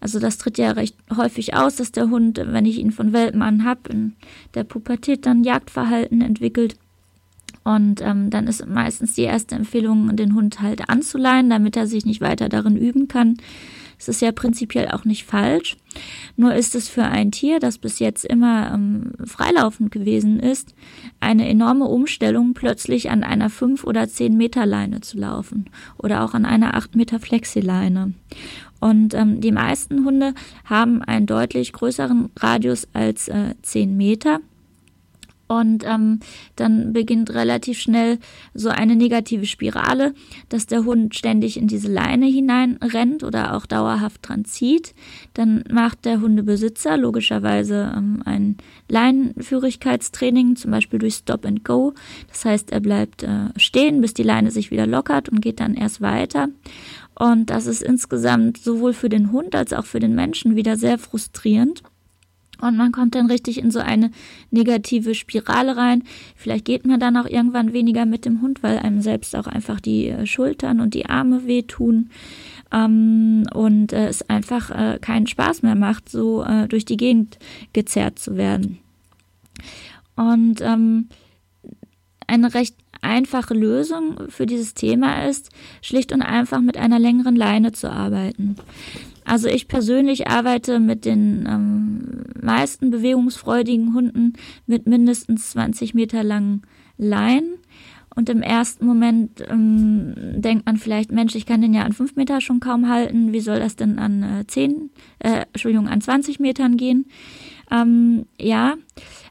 Also 0.00 0.18
das 0.18 0.36
tritt 0.36 0.58
ja 0.58 0.72
recht 0.72 0.96
häufig 1.16 1.54
aus, 1.54 1.76
dass 1.76 1.92
der 1.92 2.10
Hund, 2.10 2.40
wenn 2.44 2.66
ich 2.66 2.78
ihn 2.78 2.90
von 2.90 3.12
Welpen 3.12 3.40
an 3.40 3.64
habe, 3.64 3.90
in 3.90 4.14
der 4.54 4.64
Pubertät 4.64 5.26
dann 5.26 5.44
Jagdverhalten 5.44 6.20
entwickelt. 6.20 6.76
Und 7.64 8.00
ähm, 8.00 8.28
dann 8.28 8.48
ist 8.48 8.66
meistens 8.66 9.14
die 9.14 9.22
erste 9.22 9.54
Empfehlung, 9.54 10.16
den 10.16 10.34
Hund 10.34 10.60
halt 10.60 10.88
anzuleihen, 10.88 11.48
damit 11.48 11.76
er 11.76 11.86
sich 11.86 12.04
nicht 12.04 12.20
weiter 12.20 12.48
darin 12.48 12.76
üben 12.76 13.06
kann. 13.06 13.36
Es 14.02 14.08
ist 14.08 14.20
ja 14.20 14.32
prinzipiell 14.32 14.88
auch 14.88 15.04
nicht 15.04 15.24
falsch. 15.24 15.76
Nur 16.36 16.54
ist 16.54 16.74
es 16.74 16.88
für 16.88 17.04
ein 17.04 17.30
Tier, 17.30 17.60
das 17.60 17.78
bis 17.78 18.00
jetzt 18.00 18.24
immer 18.24 18.72
ähm, 18.74 19.12
freilaufend 19.24 19.92
gewesen 19.92 20.40
ist, 20.40 20.74
eine 21.20 21.48
enorme 21.48 21.84
Umstellung, 21.84 22.52
plötzlich 22.52 23.10
an 23.10 23.22
einer 23.22 23.48
5 23.48 23.84
oder 23.84 24.08
10 24.08 24.36
Meter 24.36 24.66
Leine 24.66 25.02
zu 25.02 25.18
laufen 25.18 25.70
oder 25.98 26.24
auch 26.24 26.34
an 26.34 26.44
einer 26.46 26.74
8 26.74 26.96
Meter 26.96 27.20
Flexileine. 27.20 28.14
Und 28.80 29.14
ähm, 29.14 29.40
die 29.40 29.52
meisten 29.52 30.04
Hunde 30.04 30.34
haben 30.64 31.02
einen 31.02 31.26
deutlich 31.26 31.72
größeren 31.72 32.30
Radius 32.36 32.88
als 32.94 33.28
äh, 33.28 33.54
10 33.62 33.96
Meter. 33.96 34.40
Und 35.48 35.84
ähm, 35.86 36.20
dann 36.56 36.92
beginnt 36.92 37.34
relativ 37.34 37.78
schnell 37.78 38.18
so 38.54 38.70
eine 38.70 38.96
negative 38.96 39.46
Spirale, 39.46 40.14
dass 40.48 40.66
der 40.66 40.84
Hund 40.84 41.14
ständig 41.14 41.58
in 41.58 41.66
diese 41.66 41.92
Leine 41.92 42.26
hineinrennt 42.26 43.22
oder 43.22 43.54
auch 43.54 43.66
dauerhaft 43.66 44.28
dran 44.28 44.44
zieht. 44.44 44.94
Dann 45.34 45.64
macht 45.70 46.04
der 46.04 46.20
Hundebesitzer 46.20 46.96
logischerweise 46.96 47.92
ähm, 47.94 48.22
ein 48.24 48.56
Leinenführigkeitstraining, 48.88 50.56
zum 50.56 50.70
Beispiel 50.70 50.98
durch 50.98 51.16
Stop 51.16 51.44
and 51.44 51.64
Go. 51.64 51.92
Das 52.28 52.44
heißt, 52.44 52.72
er 52.72 52.80
bleibt 52.80 53.22
äh, 53.22 53.48
stehen, 53.56 54.00
bis 54.00 54.14
die 54.14 54.22
Leine 54.22 54.50
sich 54.50 54.70
wieder 54.70 54.86
lockert 54.86 55.28
und 55.28 55.42
geht 55.42 55.60
dann 55.60 55.74
erst 55.74 56.00
weiter. 56.00 56.48
Und 57.14 57.50
das 57.50 57.66
ist 57.66 57.82
insgesamt 57.82 58.58
sowohl 58.58 58.94
für 58.94 59.08
den 59.08 59.32
Hund 59.32 59.54
als 59.54 59.72
auch 59.72 59.84
für 59.84 60.00
den 60.00 60.14
Menschen 60.14 60.56
wieder 60.56 60.76
sehr 60.76 60.98
frustrierend. 60.98 61.82
Und 62.62 62.76
man 62.76 62.92
kommt 62.92 63.16
dann 63.16 63.26
richtig 63.26 63.58
in 63.58 63.72
so 63.72 63.80
eine 63.80 64.12
negative 64.52 65.16
Spirale 65.16 65.76
rein. 65.76 66.04
Vielleicht 66.36 66.64
geht 66.64 66.86
man 66.86 67.00
dann 67.00 67.16
auch 67.16 67.26
irgendwann 67.26 67.72
weniger 67.72 68.06
mit 68.06 68.24
dem 68.24 68.40
Hund, 68.40 68.62
weil 68.62 68.78
einem 68.78 69.02
selbst 69.02 69.34
auch 69.34 69.48
einfach 69.48 69.80
die 69.80 70.08
äh, 70.08 70.26
Schultern 70.26 70.80
und 70.80 70.94
die 70.94 71.06
Arme 71.06 71.44
wehtun. 71.46 72.10
Ähm, 72.72 73.42
und 73.52 73.92
äh, 73.92 74.06
es 74.06 74.22
einfach 74.30 74.70
äh, 74.70 74.98
keinen 75.00 75.26
Spaß 75.26 75.62
mehr 75.62 75.74
macht, 75.74 76.08
so 76.08 76.44
äh, 76.44 76.68
durch 76.68 76.84
die 76.84 76.96
Gegend 76.96 77.38
gezerrt 77.72 78.20
zu 78.20 78.36
werden. 78.36 78.78
Und 80.14 80.60
ähm, 80.60 81.08
eine 82.28 82.54
recht 82.54 82.76
einfache 83.02 83.54
Lösung 83.54 84.28
für 84.28 84.46
dieses 84.46 84.74
Thema 84.74 85.26
ist, 85.26 85.50
schlicht 85.82 86.12
und 86.12 86.22
einfach 86.22 86.60
mit 86.60 86.76
einer 86.76 86.98
längeren 86.98 87.36
Leine 87.36 87.72
zu 87.72 87.90
arbeiten. 87.90 88.56
Also 89.24 89.48
ich 89.48 89.68
persönlich 89.68 90.28
arbeite 90.28 90.80
mit 90.80 91.04
den 91.04 91.46
ähm, 91.48 92.24
meisten 92.40 92.90
bewegungsfreudigen 92.90 93.94
Hunden 93.94 94.32
mit 94.66 94.86
mindestens 94.86 95.50
20 95.50 95.94
Meter 95.94 96.24
langen 96.24 96.62
Leinen. 96.98 97.58
Und 98.14 98.28
im 98.28 98.42
ersten 98.42 98.84
Moment 98.84 99.42
ähm, 99.48 100.12
denkt 100.16 100.66
man 100.66 100.76
vielleicht, 100.76 101.12
Mensch, 101.12 101.34
ich 101.34 101.46
kann 101.46 101.62
den 101.62 101.72
ja 101.72 101.82
an 101.82 101.94
5 101.94 102.16
Meter 102.16 102.40
schon 102.42 102.60
kaum 102.60 102.88
halten. 102.88 103.32
Wie 103.32 103.40
soll 103.40 103.58
das 103.58 103.76
denn 103.76 103.98
an 103.98 104.22
äh, 104.22 104.46
10, 104.46 104.90
äh, 105.20 105.44
Entschuldigung, 105.52 105.88
an 105.88 106.00
20 106.00 106.38
Metern 106.38 106.76
gehen? 106.76 107.06
Ähm, 107.70 108.26
ja, 108.38 108.74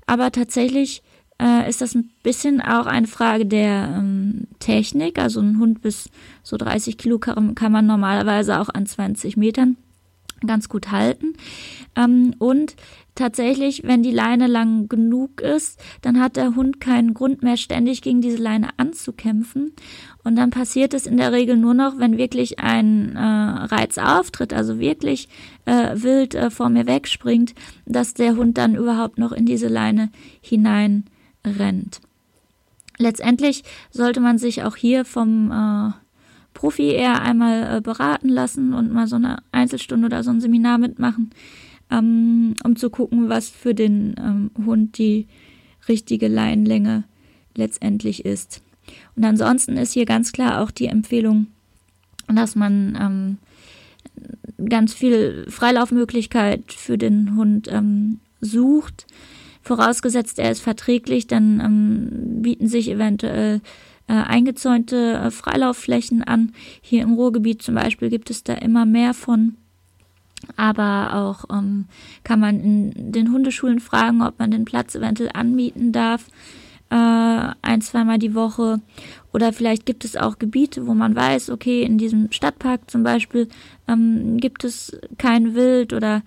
aber 0.08 0.32
tatsächlich 0.32 1.04
äh, 1.42 1.68
ist 1.68 1.82
das 1.82 1.96
ein 1.96 2.12
bisschen 2.24 2.62
auch 2.62 2.86
eine 2.86 3.08
Frage 3.08 3.46
der 3.46 3.96
ähm, 3.98 4.48
Technik. 4.60 5.18
Also 5.20 5.42
ein 5.42 5.58
Hund 5.60 5.82
bis 5.82 6.10
so 6.44 6.56
30 6.56 6.98
Kilo 6.98 7.18
kann, 7.18 7.56
kann 7.56 7.72
man 7.72 7.88
normalerweise 7.88 8.60
auch 8.60 8.70
an 8.70 8.86
20 8.86 9.38
Metern 9.38 9.78
ganz 10.46 10.70
gut 10.70 10.92
halten. 10.92 11.34
Ähm, 11.96 12.34
und 12.38 12.76
tatsächlich, 13.16 13.84
wenn 13.84 14.04
die 14.04 14.12
Leine 14.12 14.48
lang 14.48 14.88
genug 14.88 15.42
ist, 15.42 15.80
dann 16.02 16.20
hat 16.20 16.36
der 16.36 16.56
Hund 16.56 16.80
keinen 16.80 17.14
Grund 17.14 17.44
mehr, 17.44 17.58
ständig 17.58 18.02
gegen 18.02 18.22
diese 18.22 18.42
Leine 18.42 18.70
anzukämpfen. 18.78 19.74
Und 20.24 20.36
dann 20.36 20.52
passiert 20.52 20.94
es 20.94 21.08
in 21.08 21.18
der 21.18 21.32
Regel 21.32 21.58
nur 21.58 21.74
noch, 21.74 21.98
wenn 21.98 22.18
wirklich 22.18 22.60
ein 22.60 23.16
äh, 23.16 23.20
Reiz 23.20 23.98
auftritt, 23.98 24.54
also 24.54 24.80
wirklich 24.80 25.28
äh, 25.66 25.96
wild 25.96 26.36
äh, 26.36 26.50
vor 26.52 26.70
mir 26.70 26.86
wegspringt, 26.86 27.56
dass 27.86 28.14
der 28.14 28.36
Hund 28.36 28.58
dann 28.58 28.76
überhaupt 28.76 29.18
noch 29.18 29.32
in 29.32 29.46
diese 29.46 29.68
Leine 29.68 30.12
hinein 30.42 31.06
rennt. 31.46 32.02
Letztendlich 32.98 33.64
sollte 33.90 34.20
man 34.20 34.38
sich 34.38 34.64
auch 34.64 34.76
hier 34.76 35.06
vom 35.06 35.52
äh, 35.52 35.92
Profi 36.54 36.90
eher 36.90 37.22
einmal 37.22 37.78
äh, 37.78 37.82
beraten 37.82 38.30
lassen 38.30 38.74
und 38.74 38.92
mal 38.92 39.08
so 39.08 39.16
eine 39.16 39.42
Einzelstunde 39.52 40.06
oder 40.06 40.24
so 40.24 40.30
ein 40.30 40.42
Seminar 40.42 40.78
mitmachen, 40.78 41.32
ähm, 41.90 42.56
um 42.64 42.76
zu 42.76 42.90
gucken, 42.90 43.30
was 43.30 43.50
für 43.50 43.74
den 43.74 44.16
ähm, 44.20 44.52
Hund 44.66 44.98
die 44.98 45.28
richtige 45.88 46.28
Leinlänge 46.28 47.04
letztendlich 47.56 48.26
ist. 48.26 48.62
Und 49.16 49.24
ansonsten 49.24 49.78
ist 49.78 49.94
hier 49.94 50.06
ganz 50.06 50.32
klar 50.32 50.62
auch 50.62 50.72
die 50.72 50.88
Empfehlung, 50.88 51.48
dass 52.28 52.56
man 52.56 52.98
ähm, 53.00 53.38
ganz 54.70 54.94
viel 54.94 55.46
Freilaufmöglichkeit 55.50 56.72
für 56.72 56.98
den 56.98 57.36
Hund 57.36 57.68
ähm, 57.70 58.20
sucht. 58.42 59.08
Vorausgesetzt, 59.62 60.40
er 60.40 60.52
ist 60.52 60.62
verträglich, 60.62 61.28
dann 61.28 61.60
ähm, 61.60 62.42
bieten 62.42 62.68
sich 62.68 62.90
eventuell 62.90 63.62
äh, 64.08 64.14
eingezäunte 64.14 65.14
äh, 65.14 65.32
Freilaufflächen 65.32 66.24
an. 66.24 66.54
Hier 66.82 67.04
im 67.04 67.14
Ruhrgebiet 67.14 67.62
zum 67.62 67.76
Beispiel 67.76 68.10
gibt 68.10 68.30
es 68.30 68.44
da 68.44 68.54
immer 68.54 68.86
mehr 68.86 69.14
von. 69.14 69.56
Aber 70.58 71.14
auch 71.14 71.56
ähm, 71.56 71.86
kann 72.24 72.40
man 72.40 72.60
in 72.60 73.12
den 73.12 73.32
Hundeschulen 73.32 73.80
fragen, 73.80 74.22
ob 74.22 74.40
man 74.40 74.52
den 74.52 74.66
Platz 74.66 74.96
eventuell 74.96 75.30
anmieten 75.34 75.92
darf, 75.92 76.26
äh, 76.90 76.96
ein, 77.62 77.82
zweimal 77.82 78.18
die 78.18 78.36
Woche. 78.36 78.82
Oder 79.34 79.54
vielleicht 79.54 79.86
gibt 79.86 80.04
es 80.04 80.18
auch 80.18 80.40
Gebiete, 80.40 80.88
wo 80.88 80.94
man 80.94 81.16
weiß, 81.16 81.52
okay, 81.52 81.84
in 81.84 81.98
diesem 81.98 82.32
Stadtpark 82.32 82.90
zum 82.90 83.04
Beispiel 83.04 83.48
ähm, 83.88 84.38
gibt 84.38 84.64
es 84.64 85.00
kein 85.18 85.56
Wild 85.56 85.94
oder 85.94 86.24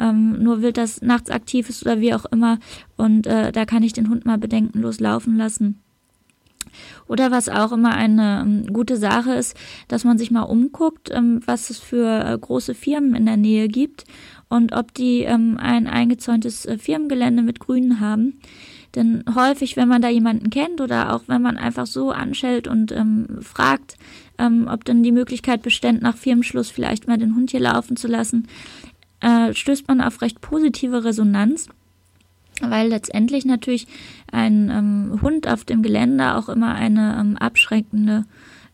ähm, 0.00 0.42
nur 0.42 0.62
Wild, 0.62 0.76
das 0.76 1.02
nachts 1.02 1.30
aktiv 1.30 1.68
ist 1.68 1.84
oder 1.84 2.00
wie 2.00 2.14
auch 2.14 2.24
immer. 2.26 2.58
Und 2.96 3.26
äh, 3.26 3.52
da 3.52 3.64
kann 3.64 3.82
ich 3.82 3.92
den 3.92 4.08
Hund 4.08 4.24
mal 4.26 4.38
bedenkenlos 4.38 5.00
laufen 5.00 5.36
lassen. 5.36 5.80
Oder 7.06 7.30
was 7.30 7.48
auch 7.48 7.72
immer 7.72 7.94
eine 7.94 8.42
ähm, 8.42 8.72
gute 8.72 8.96
Sache 8.96 9.32
ist, 9.34 9.56
dass 9.88 10.04
man 10.04 10.18
sich 10.18 10.30
mal 10.30 10.42
umguckt, 10.42 11.10
ähm, 11.12 11.40
was 11.46 11.70
es 11.70 11.78
für 11.78 12.24
äh, 12.24 12.38
große 12.38 12.74
Firmen 12.74 13.14
in 13.14 13.26
der 13.26 13.36
Nähe 13.36 13.68
gibt 13.68 14.04
und 14.48 14.72
ob 14.72 14.94
die 14.94 15.22
ähm, 15.22 15.56
ein 15.58 15.86
eingezäuntes 15.86 16.66
äh, 16.66 16.78
Firmengelände 16.78 17.42
mit 17.42 17.60
Grünen 17.60 18.00
haben. 18.00 18.40
Denn 18.94 19.24
häufig, 19.34 19.76
wenn 19.76 19.88
man 19.88 20.00
da 20.00 20.08
jemanden 20.08 20.48
kennt 20.48 20.80
oder 20.80 21.14
auch 21.14 21.22
wenn 21.26 21.42
man 21.42 21.58
einfach 21.58 21.86
so 21.86 22.10
anschellt 22.10 22.66
und 22.66 22.94
fragt, 23.42 23.98
ob 24.38 24.84
dann 24.86 25.02
die 25.02 25.12
Möglichkeit 25.12 25.60
besteht, 25.60 26.00
nach 26.00 26.16
Firmenschluss 26.16 26.70
vielleicht 26.70 27.06
mal 27.06 27.18
den 27.18 27.36
Hund 27.36 27.50
hier 27.50 27.60
laufen 27.60 27.96
zu 27.96 28.08
lassen, 28.08 28.48
äh, 29.20 29.52
stößt 29.54 29.88
man 29.88 30.00
auf 30.00 30.22
recht 30.22 30.40
positive 30.40 31.04
Resonanz. 31.04 31.68
weil 32.60 32.88
letztendlich 32.88 33.44
natürlich 33.44 33.86
ein 34.32 34.68
ähm, 34.70 35.22
Hund 35.22 35.46
auf 35.46 35.64
dem 35.64 35.82
Gelände 35.82 36.34
auch 36.34 36.48
immer 36.48 36.74
eine 36.74 37.16
ähm, 37.20 37.36
abschreckende 37.36 38.24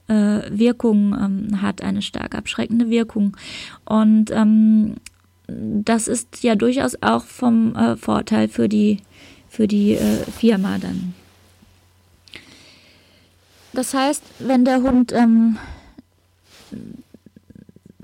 äh, 0.09 0.41
Wirkung 0.51 1.15
ähm, 1.15 1.63
hat, 1.63 1.83
eine 1.83 2.01
stark 2.01 2.35
abschreckende 2.35 2.89
Wirkung. 2.89 3.37
Und 3.85 4.31
ähm, 4.31 4.95
das 5.47 6.09
ist 6.09 6.43
ja 6.43 6.55
durchaus 6.55 6.97
auch 7.03 7.25
vom 7.25 7.75
äh, 7.77 7.97
Vorteil 7.97 8.49
für 8.49 8.69
die, 8.69 9.01
für 9.49 9.69
die 9.69 9.93
äh, 9.93 10.17
Firma 10.39 10.79
dann. 10.79 11.15
Das 13.73 13.93
heißt, 13.93 14.23
wenn 14.39 14.65
der 14.65 14.83
Hund 14.83 15.13
ähm, 15.13 15.59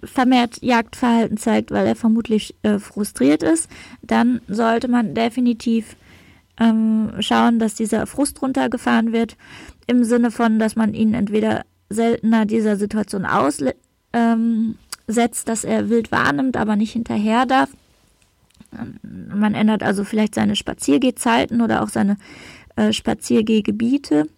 vermehrt 0.05 0.63
Jagdverhalten 0.63 1.37
zeigt, 1.37 1.71
weil 1.71 1.87
er 1.87 1.97
vermutlich 1.97 2.55
äh, 2.63 2.79
frustriert 2.79 3.43
ist, 3.43 3.69
dann 4.03 4.41
sollte 4.49 4.89
man 4.89 5.15
definitiv 5.15 5.97
ähm, 6.59 7.13
schauen, 7.21 7.59
dass 7.59 7.75
dieser 7.75 8.07
Frust 8.07 8.41
runtergefahren 8.43 9.13
wird, 9.13 9.37
im 9.87 10.05
Sinne 10.05 10.31
von, 10.31 10.59
dass 10.59 10.77
man 10.77 10.95
ihn 10.95 11.15
entweder 11.15 11.63
seltener 11.89 12.47
dieser 12.47 12.77
Situation 12.77 13.25
aussetzt, 13.25 13.77
ähm, 14.13 14.77
dass 15.07 15.65
er 15.65 15.89
wild 15.89 16.13
wahrnimmt, 16.13 16.57
aber 16.57 16.77
nicht 16.77 16.93
hinterher 16.93 17.47
darf. 17.47 17.71
Ähm, 18.79 19.01
man 19.35 19.55
ändert 19.55 19.83
also 19.83 20.05
vielleicht 20.05 20.35
seine 20.35 20.57
Spaziergehzeiten 20.57 21.61
oder 21.61 21.83
auch 21.83 21.89
seine 21.89 22.17
äh, 22.77 22.93
Spaziergehgebiete. 22.93 24.29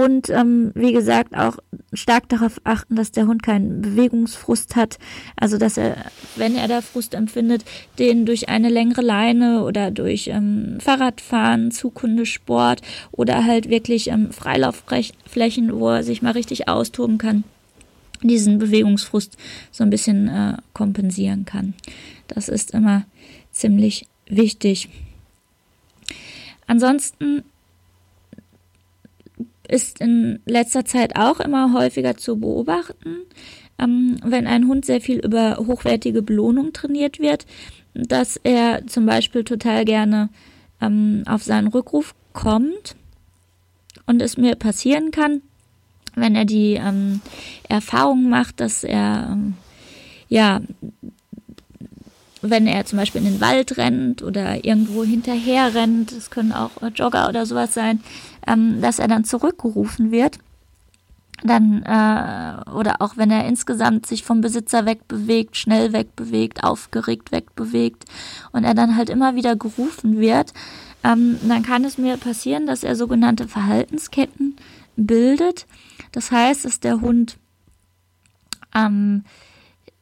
Und 0.00 0.30
ähm, 0.30 0.72
wie 0.74 0.94
gesagt, 0.94 1.36
auch 1.36 1.58
stark 1.92 2.26
darauf 2.30 2.58
achten, 2.64 2.96
dass 2.96 3.12
der 3.12 3.26
Hund 3.26 3.42
keinen 3.42 3.82
Bewegungsfrust 3.82 4.74
hat. 4.74 4.98
Also 5.36 5.58
dass 5.58 5.76
er, 5.76 6.06
wenn 6.36 6.56
er 6.56 6.68
da 6.68 6.80
Frust 6.80 7.12
empfindet, 7.12 7.66
den 7.98 8.24
durch 8.24 8.48
eine 8.48 8.70
längere 8.70 9.02
Leine 9.02 9.62
oder 9.62 9.90
durch 9.90 10.28
ähm, 10.28 10.78
Fahrradfahren, 10.80 11.70
Zukundesport 11.70 12.80
oder 13.12 13.44
halt 13.44 13.68
wirklich 13.68 14.08
ähm, 14.08 14.32
Freilaufflächen, 14.32 15.78
wo 15.78 15.90
er 15.90 16.02
sich 16.02 16.22
mal 16.22 16.32
richtig 16.32 16.66
austoben 16.66 17.18
kann, 17.18 17.44
diesen 18.22 18.58
Bewegungsfrust 18.58 19.36
so 19.70 19.84
ein 19.84 19.90
bisschen 19.90 20.28
äh, 20.28 20.56
kompensieren 20.72 21.44
kann. 21.44 21.74
Das 22.26 22.48
ist 22.48 22.70
immer 22.70 23.04
ziemlich 23.52 24.06
wichtig. 24.24 24.88
Ansonsten 26.66 27.42
ist 29.70 30.00
in 30.00 30.40
letzter 30.46 30.84
Zeit 30.84 31.16
auch 31.16 31.40
immer 31.40 31.72
häufiger 31.72 32.16
zu 32.16 32.38
beobachten, 32.38 33.18
ähm, 33.78 34.16
wenn 34.24 34.46
ein 34.46 34.66
Hund 34.66 34.84
sehr 34.84 35.00
viel 35.00 35.18
über 35.18 35.56
hochwertige 35.56 36.22
Belohnung 36.22 36.72
trainiert 36.72 37.18
wird, 37.18 37.46
dass 37.94 38.36
er 38.36 38.86
zum 38.86 39.06
Beispiel 39.06 39.44
total 39.44 39.84
gerne 39.84 40.28
ähm, 40.80 41.22
auf 41.26 41.42
seinen 41.42 41.68
Rückruf 41.68 42.14
kommt 42.32 42.96
und 44.06 44.20
es 44.22 44.36
mir 44.36 44.54
passieren 44.56 45.10
kann, 45.10 45.42
wenn 46.14 46.34
er 46.34 46.44
die 46.44 46.74
ähm, 46.74 47.20
Erfahrung 47.68 48.28
macht, 48.28 48.60
dass 48.60 48.84
er 48.84 49.30
ähm, 49.32 49.54
ja 50.28 50.60
wenn 52.42 52.66
er 52.66 52.86
zum 52.86 52.98
Beispiel 52.98 53.20
in 53.20 53.32
den 53.32 53.40
Wald 53.40 53.76
rennt 53.76 54.22
oder 54.22 54.64
irgendwo 54.64 55.04
hinterher 55.04 55.74
rennt, 55.74 56.16
das 56.16 56.30
können 56.30 56.52
auch 56.52 56.70
Jogger 56.94 57.28
oder 57.28 57.44
sowas 57.44 57.74
sein, 57.74 58.00
ähm, 58.46 58.80
dass 58.80 58.98
er 58.98 59.08
dann 59.08 59.24
zurückgerufen 59.24 60.10
wird. 60.10 60.38
Dann, 61.42 61.82
äh, 61.84 62.70
oder 62.70 62.96
auch 63.00 63.16
wenn 63.16 63.30
er 63.30 63.46
insgesamt 63.46 64.06
sich 64.06 64.24
vom 64.24 64.42
Besitzer 64.42 64.84
wegbewegt, 64.84 65.56
schnell 65.56 65.92
wegbewegt, 65.94 66.64
aufgeregt 66.64 67.32
wegbewegt 67.32 68.04
und 68.52 68.64
er 68.64 68.74
dann 68.74 68.96
halt 68.96 69.08
immer 69.08 69.34
wieder 69.36 69.56
gerufen 69.56 70.18
wird, 70.18 70.52
ähm, 71.02 71.38
dann 71.48 71.62
kann 71.62 71.84
es 71.84 71.96
mir 71.96 72.18
passieren, 72.18 72.66
dass 72.66 72.84
er 72.84 72.94
sogenannte 72.94 73.48
Verhaltensketten 73.48 74.56
bildet. 74.96 75.66
Das 76.12 76.30
heißt, 76.30 76.66
dass 76.66 76.80
der 76.80 77.00
Hund 77.00 77.38
ähm, 78.74 79.24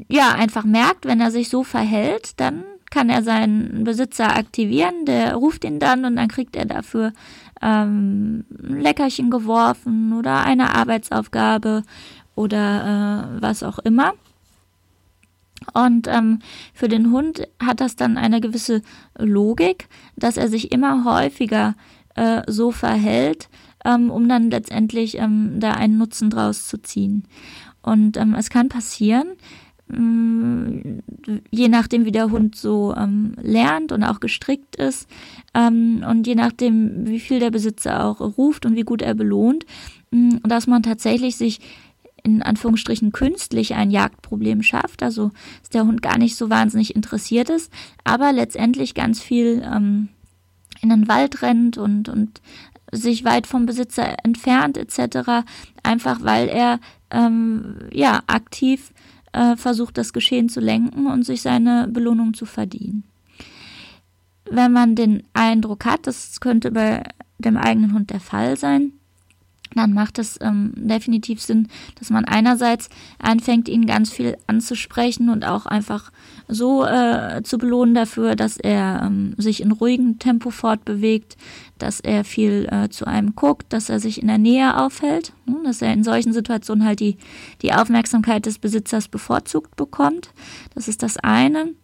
ja 0.08 0.32
einfach 0.32 0.64
merkt, 0.64 1.04
wenn 1.04 1.20
er 1.20 1.30
sich 1.30 1.48
so 1.48 1.62
verhält, 1.62 2.40
dann 2.40 2.64
kann 2.90 3.10
er 3.10 3.22
seinen 3.22 3.84
Besitzer 3.84 4.34
aktivieren, 4.34 5.04
der 5.04 5.34
ruft 5.34 5.64
ihn 5.64 5.78
dann 5.78 6.04
und 6.04 6.16
dann 6.16 6.28
kriegt 6.28 6.56
er 6.56 6.64
dafür 6.64 7.12
ähm, 7.62 8.44
Leckerchen 8.50 9.30
geworfen 9.30 10.12
oder 10.12 10.44
eine 10.44 10.74
Arbeitsaufgabe 10.74 11.82
oder 12.34 13.36
äh, 13.38 13.42
was 13.42 13.62
auch 13.62 13.78
immer. 13.80 14.14
Und 15.74 16.06
ähm, 16.08 16.38
für 16.72 16.88
den 16.88 17.12
Hund 17.12 17.46
hat 17.60 17.80
das 17.80 17.96
dann 17.96 18.16
eine 18.16 18.40
gewisse 18.40 18.82
Logik, 19.18 19.88
dass 20.16 20.36
er 20.36 20.48
sich 20.48 20.72
immer 20.72 21.04
häufiger 21.04 21.74
äh, 22.14 22.42
so 22.46 22.70
verhält, 22.70 23.48
ähm, 23.84 24.10
um 24.10 24.28
dann 24.28 24.50
letztendlich 24.50 25.18
ähm, 25.18 25.60
da 25.60 25.72
einen 25.72 25.98
Nutzen 25.98 26.30
draus 26.30 26.68
zu 26.68 26.80
ziehen. 26.80 27.24
Und 27.82 28.16
ähm, 28.16 28.34
es 28.34 28.50
kann 28.50 28.68
passieren, 28.68 29.28
je 29.90 31.68
nachdem, 31.68 32.04
wie 32.04 32.12
der 32.12 32.30
Hund 32.30 32.56
so 32.56 32.94
ähm, 32.94 33.34
lernt 33.40 33.92
und 33.92 34.04
auch 34.04 34.20
gestrickt 34.20 34.76
ist 34.76 35.08
ähm, 35.54 36.04
und 36.08 36.26
je 36.26 36.34
nachdem, 36.34 37.06
wie 37.06 37.20
viel 37.20 37.40
der 37.40 37.50
Besitzer 37.50 38.04
auch 38.04 38.20
ruft 38.20 38.66
und 38.66 38.76
wie 38.76 38.82
gut 38.82 39.00
er 39.00 39.14
belohnt, 39.14 39.64
mh, 40.10 40.36
mm, 40.36 40.40
dass 40.48 40.66
man 40.66 40.82
tatsächlich 40.82 41.36
sich 41.36 41.60
in 42.22 42.42
Anführungsstrichen 42.42 43.12
künstlich 43.12 43.74
ein 43.74 43.90
Jagdproblem 43.90 44.62
schafft, 44.62 45.02
also 45.02 45.30
dass 45.60 45.70
der 45.70 45.86
Hund 45.86 46.02
gar 46.02 46.18
nicht 46.18 46.36
so 46.36 46.50
wahnsinnig 46.50 46.94
interessiert 46.94 47.48
ist, 47.48 47.72
aber 48.04 48.32
letztendlich 48.32 48.94
ganz 48.94 49.20
viel 49.20 49.62
ähm, 49.64 50.08
in 50.82 50.90
den 50.90 51.08
Wald 51.08 51.42
rennt 51.42 51.78
und, 51.78 52.08
und 52.08 52.42
sich 52.92 53.24
weit 53.24 53.46
vom 53.46 53.66
Besitzer 53.66 54.16
entfernt 54.24 54.76
etc., 54.76 55.44
einfach 55.82 56.22
weil 56.22 56.48
er 56.48 56.80
ähm, 57.10 57.76
ja 57.92 58.20
aktiv 58.26 58.92
äh, 59.32 59.56
versucht, 59.56 59.98
das 59.98 60.12
Geschehen 60.12 60.48
zu 60.48 60.60
lenken 60.60 61.06
und 61.06 61.24
sich 61.24 61.42
seine 61.42 61.88
Belohnung 61.88 62.34
zu 62.34 62.46
verdienen. 62.46 63.04
Wenn 64.50 64.72
man 64.72 64.94
den 64.94 65.24
Eindruck 65.34 65.84
hat, 65.84 66.06
das 66.06 66.40
könnte 66.40 66.70
bei 66.70 67.02
dem 67.38 67.56
eigenen 67.56 67.92
Hund 67.92 68.10
der 68.10 68.20
Fall 68.20 68.56
sein, 68.56 68.92
dann 69.74 69.92
macht 69.92 70.18
es 70.18 70.38
ähm, 70.40 70.72
definitiv 70.76 71.40
Sinn, 71.40 71.68
dass 71.98 72.10
man 72.10 72.24
einerseits 72.24 72.88
anfängt, 73.18 73.68
ihn 73.68 73.86
ganz 73.86 74.10
viel 74.10 74.36
anzusprechen 74.46 75.28
und 75.28 75.44
auch 75.44 75.66
einfach 75.66 76.10
so 76.48 76.84
äh, 76.84 77.42
zu 77.42 77.58
belohnen 77.58 77.94
dafür, 77.94 78.34
dass 78.34 78.56
er 78.56 79.02
ähm, 79.04 79.34
sich 79.36 79.62
in 79.62 79.72
ruhigem 79.72 80.18
Tempo 80.18 80.50
fortbewegt, 80.50 81.36
dass 81.78 82.00
er 82.00 82.24
viel 82.24 82.66
äh, 82.70 82.88
zu 82.88 83.06
einem 83.06 83.34
guckt, 83.36 83.72
dass 83.72 83.88
er 83.88 84.00
sich 84.00 84.20
in 84.20 84.28
der 84.28 84.38
Nähe 84.38 84.76
aufhält, 84.76 85.32
hm, 85.46 85.64
dass 85.64 85.82
er 85.82 85.92
in 85.92 86.04
solchen 86.04 86.32
Situationen 86.32 86.84
halt 86.84 87.00
die, 87.00 87.18
die 87.62 87.72
Aufmerksamkeit 87.72 88.46
des 88.46 88.58
Besitzers 88.58 89.08
bevorzugt 89.08 89.76
bekommt. 89.76 90.30
Das 90.74 90.88
ist 90.88 91.02
das 91.02 91.18
eine. 91.18 91.74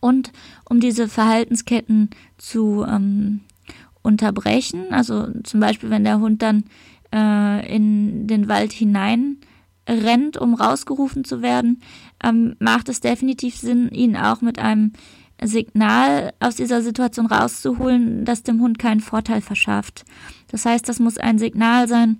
Und 0.00 0.32
um 0.68 0.78
diese 0.78 1.08
Verhaltensketten 1.08 2.10
zu 2.36 2.84
ähm, 2.88 3.40
unterbrechen. 4.02 4.86
Also 4.90 5.28
zum 5.42 5.60
Beispiel, 5.60 5.90
wenn 5.90 6.04
der 6.04 6.20
Hund 6.20 6.42
dann 6.42 6.64
äh, 7.14 7.74
in 7.74 8.26
den 8.26 8.48
Wald 8.48 8.72
hinein 8.72 9.38
rennt, 9.88 10.36
um 10.36 10.54
rausgerufen 10.54 11.24
zu 11.24 11.42
werden, 11.42 11.80
ähm, 12.22 12.56
macht 12.58 12.88
es 12.88 13.00
definitiv 13.00 13.56
Sinn, 13.56 13.88
ihn 13.90 14.16
auch 14.16 14.40
mit 14.42 14.58
einem 14.58 14.92
Signal 15.42 16.32
aus 16.40 16.56
dieser 16.56 16.82
Situation 16.82 17.26
rauszuholen, 17.26 18.24
das 18.24 18.42
dem 18.42 18.60
Hund 18.60 18.78
keinen 18.78 19.00
Vorteil 19.00 19.40
verschafft. 19.40 20.04
Das 20.50 20.64
heißt, 20.64 20.88
das 20.88 20.98
muss 20.98 21.16
ein 21.16 21.38
Signal 21.38 21.86
sein, 21.86 22.18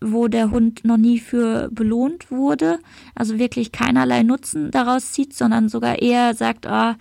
wo 0.00 0.26
der 0.28 0.50
Hund 0.50 0.84
noch 0.84 0.96
nie 0.96 1.18
für 1.18 1.68
belohnt 1.70 2.30
wurde, 2.30 2.78
also 3.14 3.38
wirklich 3.38 3.72
keinerlei 3.72 4.22
Nutzen 4.22 4.70
daraus 4.70 5.12
zieht, 5.12 5.34
sondern 5.34 5.68
sogar 5.68 6.00
eher 6.00 6.34
sagt, 6.34 6.66
oh, 6.66 6.94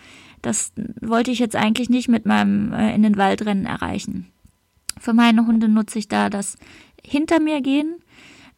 das 0.45 0.73
wollte 1.01 1.31
ich 1.31 1.39
jetzt 1.39 1.55
eigentlich 1.55 1.89
nicht 1.89 2.07
mit 2.07 2.25
meinem 2.25 2.71
äh, 2.71 2.93
in 2.93 3.01
den 3.01 3.17
Waldrennen 3.17 3.65
erreichen. 3.65 4.27
Für 4.99 5.13
meine 5.13 5.47
Hunde 5.47 5.67
nutze 5.67 5.97
ich 5.97 6.07
da 6.07 6.29
das 6.29 6.57
hinter 7.03 7.39
mir 7.39 7.61
gehen. 7.61 7.95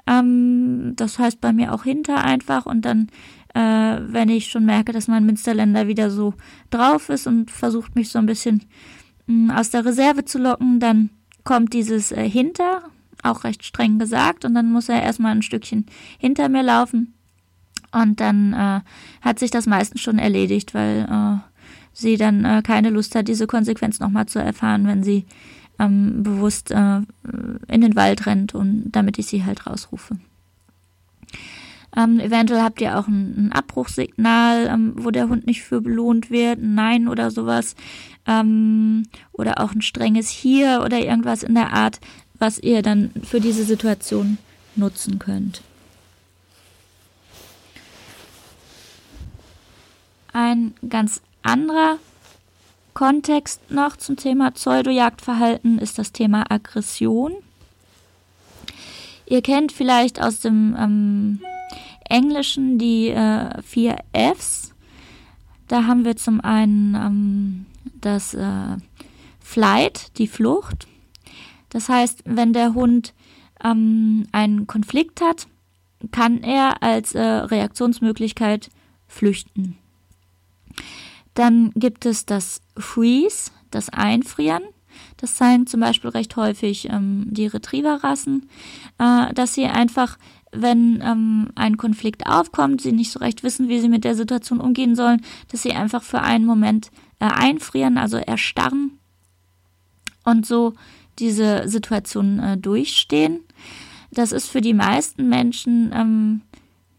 Ähm, 0.05 0.93
das 0.97 1.17
heißt 1.17 1.39
bei 1.39 1.53
mir 1.53 1.73
auch 1.73 1.83
hinter 1.83 2.23
einfach 2.23 2.65
und 2.65 2.81
dann, 2.81 3.07
äh, 3.53 3.99
wenn 4.01 4.27
ich 4.27 4.47
schon 4.49 4.65
merke, 4.65 4.91
dass 4.91 5.07
mein 5.07 5.25
Münsterländer 5.25 5.87
wieder 5.87 6.09
so 6.09 6.33
drauf 6.71 7.07
ist 7.07 7.25
und 7.25 7.51
versucht 7.51 7.95
mich 7.95 8.09
so 8.09 8.19
ein 8.19 8.25
bisschen 8.25 8.65
mh, 9.27 9.53
mm, 9.53 9.57
aus 9.57 9.69
der 9.69 9.85
Reserve 9.85 10.25
zu 10.25 10.39
locken, 10.39 10.81
dann 10.81 11.09
kommt 11.45 11.73
dieses 11.73 12.11
äh, 12.11 12.29
hinter, 12.29 12.83
auch 13.23 13.45
recht 13.45 13.63
streng 13.63 13.97
gesagt, 13.97 14.43
und 14.43 14.55
dann 14.55 14.71
muss 14.71 14.89
er 14.89 15.01
erstmal 15.01 15.31
ein 15.31 15.41
Stückchen 15.41 15.85
hinter 16.19 16.49
mir 16.49 16.63
laufen. 16.63 17.13
Und 17.93 18.19
dann 18.19 18.51
äh, 18.51 18.81
hat 19.21 19.39
sich 19.39 19.51
das 19.51 19.65
meistens 19.65 20.01
schon 20.01 20.19
erledigt, 20.19 20.73
weil 20.73 21.07
äh, 21.09 21.46
sie 21.97 22.17
dann 22.17 22.45
äh, 22.45 22.61
keine 22.61 22.89
Lust 22.89 23.15
hat, 23.15 23.27
diese 23.27 23.47
Konsequenz 23.47 23.99
nochmal 23.99 24.27
zu 24.27 24.39
erfahren, 24.39 24.87
wenn 24.87 25.03
sie 25.03 25.25
ähm, 25.79 26.23
bewusst 26.23 26.71
äh, 26.71 27.01
in 27.67 27.81
den 27.81 27.95
Wald 27.95 28.25
rennt 28.25 28.53
und 28.53 28.91
damit 28.91 29.17
ich 29.17 29.27
sie 29.27 29.43
halt 29.45 29.65
rausrufe. 29.65 30.17
Ähm, 31.95 32.19
eventuell 32.19 32.61
habt 32.61 32.79
ihr 32.81 32.99
auch 32.99 33.07
ein, 33.07 33.47
ein 33.47 33.51
Abbruchsignal, 33.51 34.67
ähm, 34.67 34.93
wo 34.97 35.09
der 35.09 35.29
Hund 35.29 35.47
nicht 35.47 35.63
für 35.63 35.81
belohnt 35.81 36.29
wird, 36.29 36.59
ein 36.59 36.75
Nein 36.75 37.07
oder 37.07 37.31
sowas. 37.31 37.75
Ähm, 38.27 39.07
oder 39.31 39.59
auch 39.59 39.73
ein 39.73 39.81
strenges 39.81 40.29
Hier 40.29 40.83
oder 40.85 40.99
irgendwas 40.99 41.41
in 41.41 41.55
der 41.55 41.73
Art, 41.73 41.99
was 42.37 42.59
ihr 42.59 42.83
dann 42.83 43.11
für 43.23 43.39
diese 43.39 43.63
Situation 43.63 44.37
nutzen 44.75 45.17
könnt. 45.17 45.63
Ein 50.33 50.75
ganz 50.87 51.21
anderer 51.47 51.97
Kontext 52.93 53.71
noch 53.71 53.97
zum 53.97 54.17
Thema 54.17 54.51
Pseudojagdverhalten 54.51 55.79
ist 55.79 55.97
das 55.99 56.11
Thema 56.11 56.49
Aggression. 56.49 57.33
Ihr 59.25 59.41
kennt 59.41 59.71
vielleicht 59.71 60.21
aus 60.21 60.39
dem 60.39 60.75
ähm, 60.79 61.41
Englischen 62.09 62.79
die 62.79 63.09
äh, 63.09 63.61
vier 63.61 63.97
Fs. 64.13 64.73
Da 65.67 65.85
haben 65.85 66.05
wir 66.05 66.15
zum 66.15 66.41
einen 66.41 66.95
ähm, 66.95 67.65
das 68.01 68.33
äh, 68.33 68.77
Flight, 69.39 70.17
die 70.17 70.27
Flucht. 70.27 70.87
Das 71.69 71.89
heißt, 71.89 72.23
wenn 72.25 72.53
der 72.53 72.73
Hund 72.73 73.13
ähm, 73.63 74.25
einen 74.31 74.65
Konflikt 74.65 75.21
hat, 75.21 75.47
kann 76.11 76.41
er 76.41 76.81
als 76.81 77.15
äh, 77.15 77.21
Reaktionsmöglichkeit 77.21 78.69
flüchten. 79.07 79.77
Dann 81.37 81.71
gibt 81.75 82.07
es 82.07 82.25
das 82.25 82.61
Freeze, 82.75 83.51
das 83.69 83.89
Einfrieren. 83.89 84.63
Das 85.17 85.35
zeigen 85.35 85.67
zum 85.67 85.81
Beispiel 85.81 86.09
recht 86.09 86.35
häufig 86.35 86.89
ähm, 86.89 87.27
die 87.29 87.45
Retriever-Rassen, 87.45 88.49
äh, 88.97 89.31
dass 89.35 89.53
sie 89.53 89.65
einfach, 89.65 90.17
wenn 90.51 90.99
ähm, 91.05 91.49
ein 91.53 91.77
Konflikt 91.77 92.25
aufkommt, 92.25 92.81
sie 92.81 92.91
nicht 92.91 93.11
so 93.11 93.19
recht 93.19 93.43
wissen, 93.43 93.69
wie 93.69 93.79
sie 93.79 93.87
mit 93.87 94.03
der 94.03 94.15
Situation 94.15 94.59
umgehen 94.59 94.95
sollen, 94.95 95.21
dass 95.51 95.61
sie 95.61 95.73
einfach 95.73 96.01
für 96.01 96.21
einen 96.21 96.47
Moment 96.47 96.89
äh, 97.19 97.25
einfrieren, 97.25 97.99
also 97.99 98.17
erstarren 98.17 98.97
und 100.25 100.43
so 100.43 100.73
diese 101.19 101.67
Situation 101.69 102.39
äh, 102.39 102.57
durchstehen. 102.57 103.41
Das 104.09 104.31
ist 104.31 104.49
für 104.49 104.61
die 104.61 104.73
meisten 104.73 105.29
Menschen 105.29 105.91
ähm, 105.93 106.41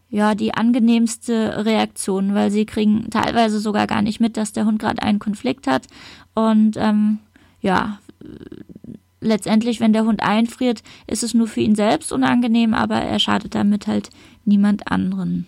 ja 0.09 0.35
die 0.35 0.53
angenehmste 0.53 1.65
Reaktion, 1.65 2.33
weil 2.33 2.51
sie 2.51 2.65
kriegen 2.65 3.09
teilweise 3.09 3.59
sogar 3.59 3.87
gar 3.87 4.01
nicht 4.01 4.19
mit, 4.19 4.37
dass 4.37 4.53
der 4.53 4.65
Hund 4.65 4.79
gerade 4.79 5.01
einen 5.01 5.19
Konflikt 5.19 5.67
hat 5.67 5.87
und 6.33 6.77
ähm, 6.77 7.19
ja 7.61 7.99
letztendlich, 9.21 9.79
wenn 9.79 9.93
der 9.93 10.05
Hund 10.05 10.23
einfriert, 10.23 10.81
ist 11.07 11.23
es 11.23 11.33
nur 11.33 11.47
für 11.47 11.61
ihn 11.61 11.75
selbst 11.75 12.11
unangenehm, 12.11 12.73
aber 12.73 12.95
er 12.95 13.19
schadet 13.19 13.55
damit 13.55 13.87
halt 13.87 14.09
niemand 14.45 14.91
anderen. 14.91 15.47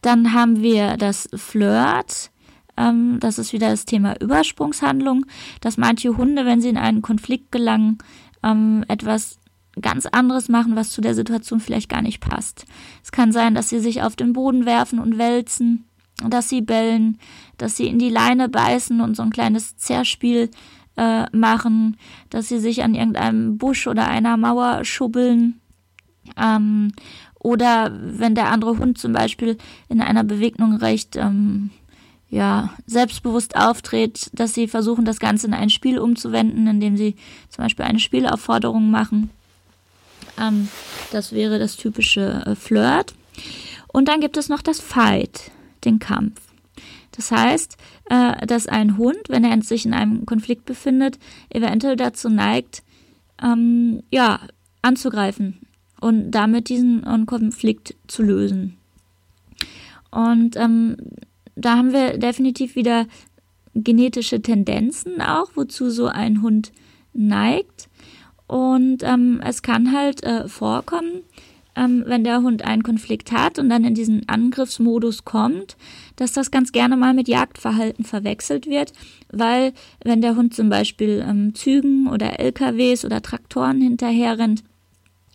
Dann 0.00 0.32
haben 0.32 0.62
wir 0.62 0.96
das 0.96 1.28
Flirt. 1.34 2.30
Ähm, 2.76 3.18
das 3.20 3.38
ist 3.38 3.52
wieder 3.52 3.70
das 3.70 3.84
Thema 3.84 4.20
Übersprungshandlung, 4.20 5.26
dass 5.60 5.76
manche 5.76 6.16
Hunde, 6.16 6.44
wenn 6.44 6.60
sie 6.60 6.68
in 6.68 6.76
einen 6.76 7.02
Konflikt 7.02 7.52
gelangen, 7.52 7.98
ähm, 8.42 8.84
etwas 8.88 9.38
ganz 9.80 10.06
anderes 10.06 10.48
machen, 10.48 10.76
was 10.76 10.90
zu 10.90 11.00
der 11.00 11.14
Situation 11.14 11.60
vielleicht 11.60 11.88
gar 11.88 12.02
nicht 12.02 12.20
passt. 12.20 12.66
Es 13.02 13.12
kann 13.12 13.32
sein, 13.32 13.54
dass 13.54 13.68
sie 13.68 13.80
sich 13.80 14.02
auf 14.02 14.16
den 14.16 14.32
Boden 14.32 14.66
werfen 14.66 14.98
und 14.98 15.18
wälzen, 15.18 15.84
dass 16.28 16.48
sie 16.48 16.60
bellen, 16.60 17.18
dass 17.58 17.76
sie 17.76 17.88
in 17.88 17.98
die 17.98 18.10
Leine 18.10 18.48
beißen 18.48 19.00
und 19.00 19.16
so 19.16 19.22
ein 19.22 19.30
kleines 19.30 19.76
Zerspiel 19.76 20.50
äh, 20.96 21.24
machen, 21.36 21.96
dass 22.30 22.48
sie 22.48 22.58
sich 22.58 22.82
an 22.82 22.94
irgendeinem 22.94 23.58
Busch 23.58 23.86
oder 23.86 24.08
einer 24.08 24.36
Mauer 24.36 24.84
schubbeln. 24.84 25.60
Ähm, 26.36 26.92
oder 27.38 27.92
wenn 28.00 28.34
der 28.34 28.50
andere 28.50 28.78
Hund 28.78 28.96
zum 28.96 29.12
Beispiel 29.12 29.58
in 29.88 30.00
einer 30.00 30.24
Bewegung 30.24 30.76
recht 30.76 31.16
ähm, 31.16 31.70
ja, 32.30 32.70
selbstbewusst 32.86 33.54
auftritt, 33.56 34.30
dass 34.32 34.54
sie 34.54 34.66
versuchen, 34.66 35.04
das 35.04 35.20
Ganze 35.20 35.46
in 35.46 35.54
ein 35.54 35.70
Spiel 35.70 35.98
umzuwenden, 35.98 36.66
indem 36.66 36.96
sie 36.96 37.16
zum 37.48 37.64
Beispiel 37.64 37.84
eine 37.84 38.00
Spielaufforderung 38.00 38.90
machen. 38.90 39.30
Ähm, 40.40 40.68
das 41.12 41.32
wäre 41.32 41.58
das 41.58 41.76
typische 41.76 42.42
äh, 42.46 42.54
Flirt. 42.54 43.14
Und 43.88 44.08
dann 44.08 44.20
gibt 44.20 44.36
es 44.36 44.48
noch 44.48 44.62
das 44.62 44.80
Fight, 44.80 45.50
den 45.84 45.98
Kampf. 45.98 46.40
Das 47.12 47.30
heißt, 47.30 47.76
äh, 48.10 48.46
dass 48.46 48.66
ein 48.66 48.98
Hund, 48.98 49.28
wenn 49.28 49.44
er 49.44 49.62
sich 49.62 49.86
in 49.86 49.94
einem 49.94 50.26
Konflikt 50.26 50.64
befindet, 50.64 51.18
eventuell 51.48 51.96
dazu 51.96 52.28
neigt, 52.28 52.82
ähm, 53.42 54.02
ja, 54.10 54.40
anzugreifen 54.82 55.60
und 56.00 56.32
damit 56.32 56.68
diesen 56.68 57.02
Konflikt 57.26 57.94
zu 58.08 58.22
lösen. 58.22 58.76
Und 60.10 60.56
ähm, 60.56 60.96
da 61.56 61.76
haben 61.76 61.92
wir 61.92 62.18
definitiv 62.18 62.76
wieder 62.76 63.06
genetische 63.74 64.40
Tendenzen 64.40 65.20
auch, 65.20 65.50
wozu 65.54 65.90
so 65.90 66.06
ein 66.06 66.42
Hund 66.42 66.72
neigt. 67.12 67.88
Und 68.54 69.02
ähm, 69.02 69.40
es 69.44 69.62
kann 69.62 69.90
halt 69.90 70.22
äh, 70.22 70.46
vorkommen, 70.46 71.24
ähm, 71.74 72.04
wenn 72.06 72.22
der 72.22 72.40
Hund 72.40 72.64
einen 72.64 72.84
Konflikt 72.84 73.32
hat 73.32 73.58
und 73.58 73.68
dann 73.68 73.82
in 73.82 73.94
diesen 73.94 74.28
Angriffsmodus 74.28 75.24
kommt, 75.24 75.76
dass 76.14 76.34
das 76.34 76.52
ganz 76.52 76.70
gerne 76.70 76.96
mal 76.96 77.14
mit 77.14 77.26
Jagdverhalten 77.26 78.04
verwechselt 78.04 78.68
wird, 78.68 78.92
weil 79.32 79.72
wenn 80.04 80.20
der 80.20 80.36
Hund 80.36 80.54
zum 80.54 80.68
Beispiel 80.68 81.26
ähm, 81.28 81.56
Zügen 81.56 82.06
oder 82.06 82.38
LKWs 82.38 83.04
oder 83.04 83.22
Traktoren 83.22 83.80
hinterher 83.80 84.38
rennt, 84.38 84.62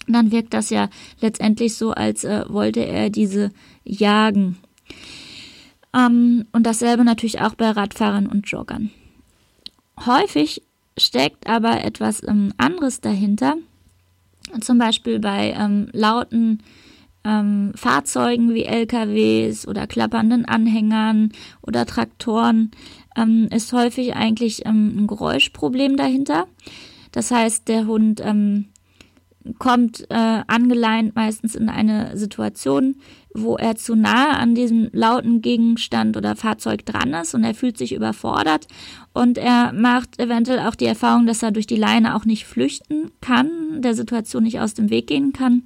dann 0.08 0.32
wirkt 0.32 0.53
das 0.53 0.69
ja 0.69 0.88
letztendlich 1.19 1.75
so, 1.75 1.91
als 1.91 2.23
äh, 2.23 2.45
wollte 2.47 2.86
er 2.86 3.10
diese 3.10 3.51
jagen. 3.84 4.55
Ähm, 5.93 6.45
und 6.53 6.65
dasselbe 6.65 7.03
natürlich 7.03 7.41
auch 7.41 7.55
bei 7.55 7.69
Radfahrern 7.69 8.27
und 8.27 8.49
Joggern. 8.49 8.91
Häufig 10.05 10.62
steckt 11.00 11.48
aber 11.48 11.84
etwas 11.84 12.22
ähm, 12.28 12.54
anderes 12.58 13.02
dahinter. 13.02 13.56
Zum 14.62 14.78
Beispiel 14.78 15.20
bei 15.20 15.54
ähm, 15.58 15.90
lauten 15.92 16.64
ähm, 17.24 17.72
Fahrzeugen 17.76 18.54
wie 18.54 18.64
LKWs 18.64 19.68
oder 19.68 19.88
klappernden 19.88 20.46
Anhängern 20.46 21.32
oder 21.62 21.86
Traktoren 21.86 22.72
ähm, 23.16 23.48
ist 23.54 23.74
häufig 23.74 24.16
eigentlich 24.16 24.66
ähm, 24.66 24.94
ein 24.98 25.08
Geräuschproblem 25.08 25.98
dahinter. 25.98 26.48
Das 27.12 27.32
heißt, 27.32 27.68
der 27.68 27.88
Hund 27.88 28.22
ähm, 28.24 28.66
kommt 29.58 30.06
äh, 30.10 30.44
angeleint 30.48 31.16
meistens 31.16 31.56
in 31.56 31.70
eine 31.70 32.18
Situation, 32.18 32.96
wo 33.34 33.58
er 33.58 33.76
zu 33.76 33.96
nahe 33.96 34.38
an 34.38 34.56
diesem 34.56 34.89
lauten 34.92 35.42
Gegenstand 35.42 36.18
oder 36.18 36.36
Fahrzeug 36.36 36.86
dran 36.86 37.13
ist 37.13 37.36
und 37.36 37.44
er 37.44 37.54
fühlt 37.54 37.78
sich 37.78 37.94
überfordert 37.94 38.68
und 39.13 39.38
er 39.38 39.72
macht 39.74 40.20
eventuell 40.20 40.60
auch 40.60 40.76
die 40.76 40.86
Erfahrung, 40.86 41.26
dass 41.26 41.44
er 41.44 41.52
durch 41.52 41.68
die 41.68 41.76
Leine 41.76 42.15
auch 42.15 42.26
nicht 42.26 42.46
flüchten 42.46 43.12
kann, 43.22 43.82
der 43.82 43.94
Situation 43.94 44.44
nicht 44.44 44.60
aus 44.60 44.74
dem 44.74 44.89
Weg 44.89 45.08
gehen 45.08 45.34
kann. 45.34 45.63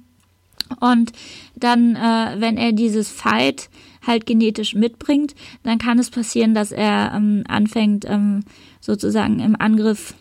Und 0.80 1.12
dann, 1.56 1.94
äh, 1.94 2.36
wenn 2.38 2.56
er 2.56 2.72
dieses 2.72 3.10
Fight 3.10 3.68
halt 4.06 4.26
genetisch 4.26 4.74
mitbringt, 4.74 5.34
dann 5.62 5.78
kann 5.78 5.98
es 5.98 6.10
passieren, 6.10 6.54
dass 6.54 6.72
er 6.72 7.12
ähm, 7.14 7.44
anfängt, 7.48 8.04
ähm, 8.08 8.40
sozusagen 8.80 9.40
im 9.40 9.56
Angriff 9.58 10.14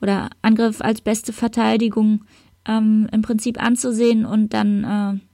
oder 0.00 0.30
Angriff 0.42 0.80
als 0.80 1.00
beste 1.00 1.32
Verteidigung 1.32 2.24
ähm, 2.66 3.08
im 3.12 3.22
Prinzip 3.22 3.62
anzusehen 3.62 4.24
und 4.24 4.54
dann 4.54 4.84
äh, 4.84 5.29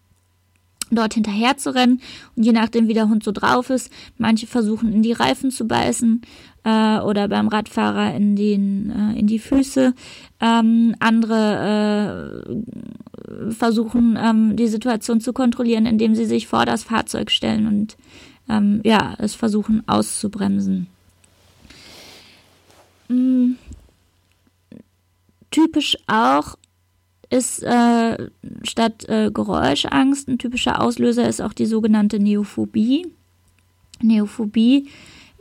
dort 0.91 1.15
hinterher 1.15 1.57
zu 1.57 1.75
rennen. 1.75 2.01
Und 2.37 2.45
je 2.45 2.53
nachdem, 2.53 2.89
wie 2.89 2.95
der 2.95 3.09
Hund 3.09 3.25
so 3.25 3.33
drauf 3.33 3.71
ist, 3.71 3.91
manche 4.19 4.47
versuchen 4.47 4.93
in 4.93 5.03
die 5.03 5.13
Reifen 5.13 5.51
zu 5.51 5.67
beißen 5.67 6.23
äh, 6.65 6.99
oder 6.99 7.29
beim 7.29 7.49
Radfahrer 7.49 8.15
in, 8.15 8.37
den, 8.37 8.91
äh, 8.91 9.19
in 9.19 9.27
die 9.27 9.39
Füße. 9.39 9.95
Ähm, 10.41 10.95
andere 11.01 12.45
äh, 12.47 13.53
versuchen 13.53 14.19
ähm, 14.21 14.57
die 14.57 14.69
Situation 14.69 15.21
zu 15.21 15.33
kontrollieren, 15.33 15.87
indem 15.87 16.15
sie 16.15 16.27
sich 16.27 16.47
vor 16.47 16.67
das 16.67 16.83
Fahrzeug 16.83 17.31
stellen 17.31 17.67
und 17.67 17.97
ähm, 18.49 18.81
ja, 18.85 19.15
es 19.19 19.35
versuchen 19.35 19.83
auszubremsen. 19.89 20.87
Mhm. 23.09 23.57
Typisch 25.51 25.97
auch 26.07 26.57
ist 27.31 27.63
äh, 27.63 28.31
statt 28.63 29.09
äh, 29.09 29.31
Geräuschangst 29.31 30.29
ein 30.29 30.39
typischer 30.39 30.81
Auslöser 30.81 31.29
ist 31.29 31.41
auch 31.41 31.53
die 31.53 31.67
sogenannte 31.67 32.19
Neophobie. 32.19 33.07
Neophobie 34.01 34.89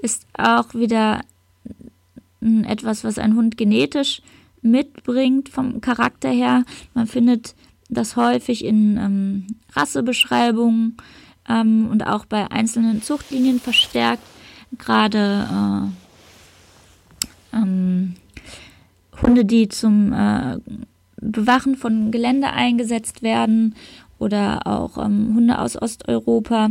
ist 0.01 0.25
auch 0.37 0.73
wieder 0.73 1.21
etwas, 2.41 3.03
was 3.03 3.17
ein 3.17 3.35
Hund 3.35 3.57
genetisch 3.57 4.21
mitbringt 4.61 5.49
vom 5.49 5.81
Charakter 5.81 6.29
her. 6.29 6.63
Man 6.93 7.07
findet 7.07 7.55
das 7.89 8.15
häufig 8.15 8.63
in 8.65 8.97
ähm, 8.97 9.47
Rassebeschreibungen 9.73 10.97
ähm, 11.47 11.87
und 11.89 12.05
auch 12.05 12.25
bei 12.25 12.51
einzelnen 12.51 13.01
Zuchtlinien 13.01 13.59
verstärkt. 13.59 14.23
Gerade 14.77 15.91
äh, 17.53 17.57
ähm, 17.57 18.15
Hunde, 19.21 19.45
die 19.45 19.69
zum 19.69 20.11
äh, 20.13 20.57
Bewachen 21.31 21.75
von 21.75 22.11
Gelände 22.11 22.51
eingesetzt 22.51 23.21
werden 23.21 23.75
oder 24.19 24.65
auch 24.65 24.97
ähm, 24.97 25.33
Hunde 25.35 25.59
aus 25.59 25.81
Osteuropa, 25.81 26.69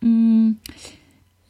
mh, 0.00 0.08
mm, 0.08 0.56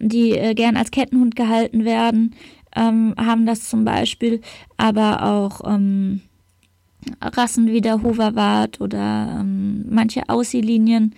die 0.00 0.32
äh, 0.32 0.54
gern 0.54 0.76
als 0.76 0.90
Kettenhund 0.90 1.36
gehalten 1.36 1.84
werden, 1.84 2.34
ähm, 2.74 3.14
haben 3.16 3.46
das 3.46 3.68
zum 3.68 3.84
Beispiel, 3.84 4.40
aber 4.76 5.22
auch 5.24 5.60
ähm, 5.70 6.22
Rassen 7.20 7.68
wie 7.68 7.80
der 7.80 8.02
Hoverwart 8.02 8.80
oder 8.80 9.38
ähm, 9.40 9.84
manche 9.88 10.28
Aussielinien. 10.28 11.14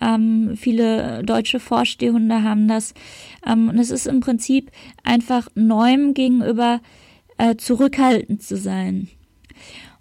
Ähm, 0.00 0.56
viele 0.56 1.24
deutsche 1.24 1.58
Vorstehhunde 1.58 2.42
haben 2.42 2.68
das. 2.68 2.94
Ähm, 3.46 3.68
und 3.68 3.78
es 3.78 3.90
ist 3.90 4.06
im 4.06 4.20
Prinzip 4.20 4.70
einfach 5.02 5.48
neuem 5.54 6.14
gegenüber 6.14 6.80
äh, 7.36 7.56
zurückhaltend 7.56 8.42
zu 8.42 8.56
sein. 8.56 9.08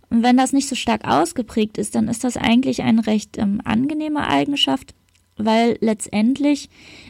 Und 0.09 0.23
wenn 0.23 0.37
das 0.37 0.53
nicht 0.53 0.69
so 0.69 0.75
stark 0.75 1.05
ausgeprägt 1.05 1.77
ist, 1.77 1.95
dann 1.95 2.07
ist 2.07 2.23
das 2.23 2.37
eigentlich 2.37 2.81
eine 2.83 3.05
recht 3.07 3.37
ähm, 3.37 3.61
angenehme 3.63 4.27
Eigenschaft, 4.27 4.93
weil 5.37 5.77
letztendlich 5.81 6.69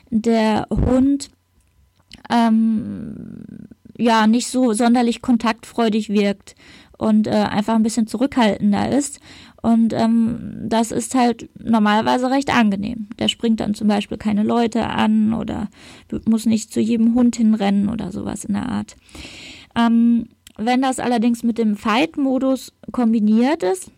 der 0.09 0.67
Hund 0.71 1.29
ähm, 2.29 3.67
ja 3.97 4.27
nicht 4.27 4.47
so 4.47 4.73
sonderlich 4.73 5.21
kontaktfreudig 5.21 6.09
wirkt 6.09 6.55
und 6.97 7.27
äh, 7.27 7.31
einfach 7.31 7.75
ein 7.75 7.83
bisschen 7.83 8.07
zurückhaltender 8.07 8.89
ist. 8.89 9.19
Und 9.61 9.93
ähm, 9.93 10.65
das 10.67 10.91
ist 10.91 11.15
halt 11.15 11.49
normalerweise 11.59 12.29
recht 12.29 12.53
angenehm. 12.55 13.07
Der 13.19 13.27
springt 13.27 13.59
dann 13.59 13.73
zum 13.73 13.87
Beispiel 13.87 14.17
keine 14.17 14.43
Leute 14.43 14.87
an 14.87 15.33
oder 15.33 15.69
muss 16.25 16.45
nicht 16.45 16.71
zu 16.71 16.79
jedem 16.79 17.15
Hund 17.15 17.35
hinrennen 17.35 17.89
oder 17.89 18.11
sowas 18.11 18.45
in 18.45 18.53
der 18.53 18.69
Art. 18.69 18.95
Ähm, 19.75 20.29
wenn 20.57 20.81
das 20.81 20.99
allerdings 20.99 21.43
mit 21.43 21.57
dem 21.57 21.75
Fight-Modus 21.75 22.73
kombiniert 22.91 23.63
ist 23.63 23.91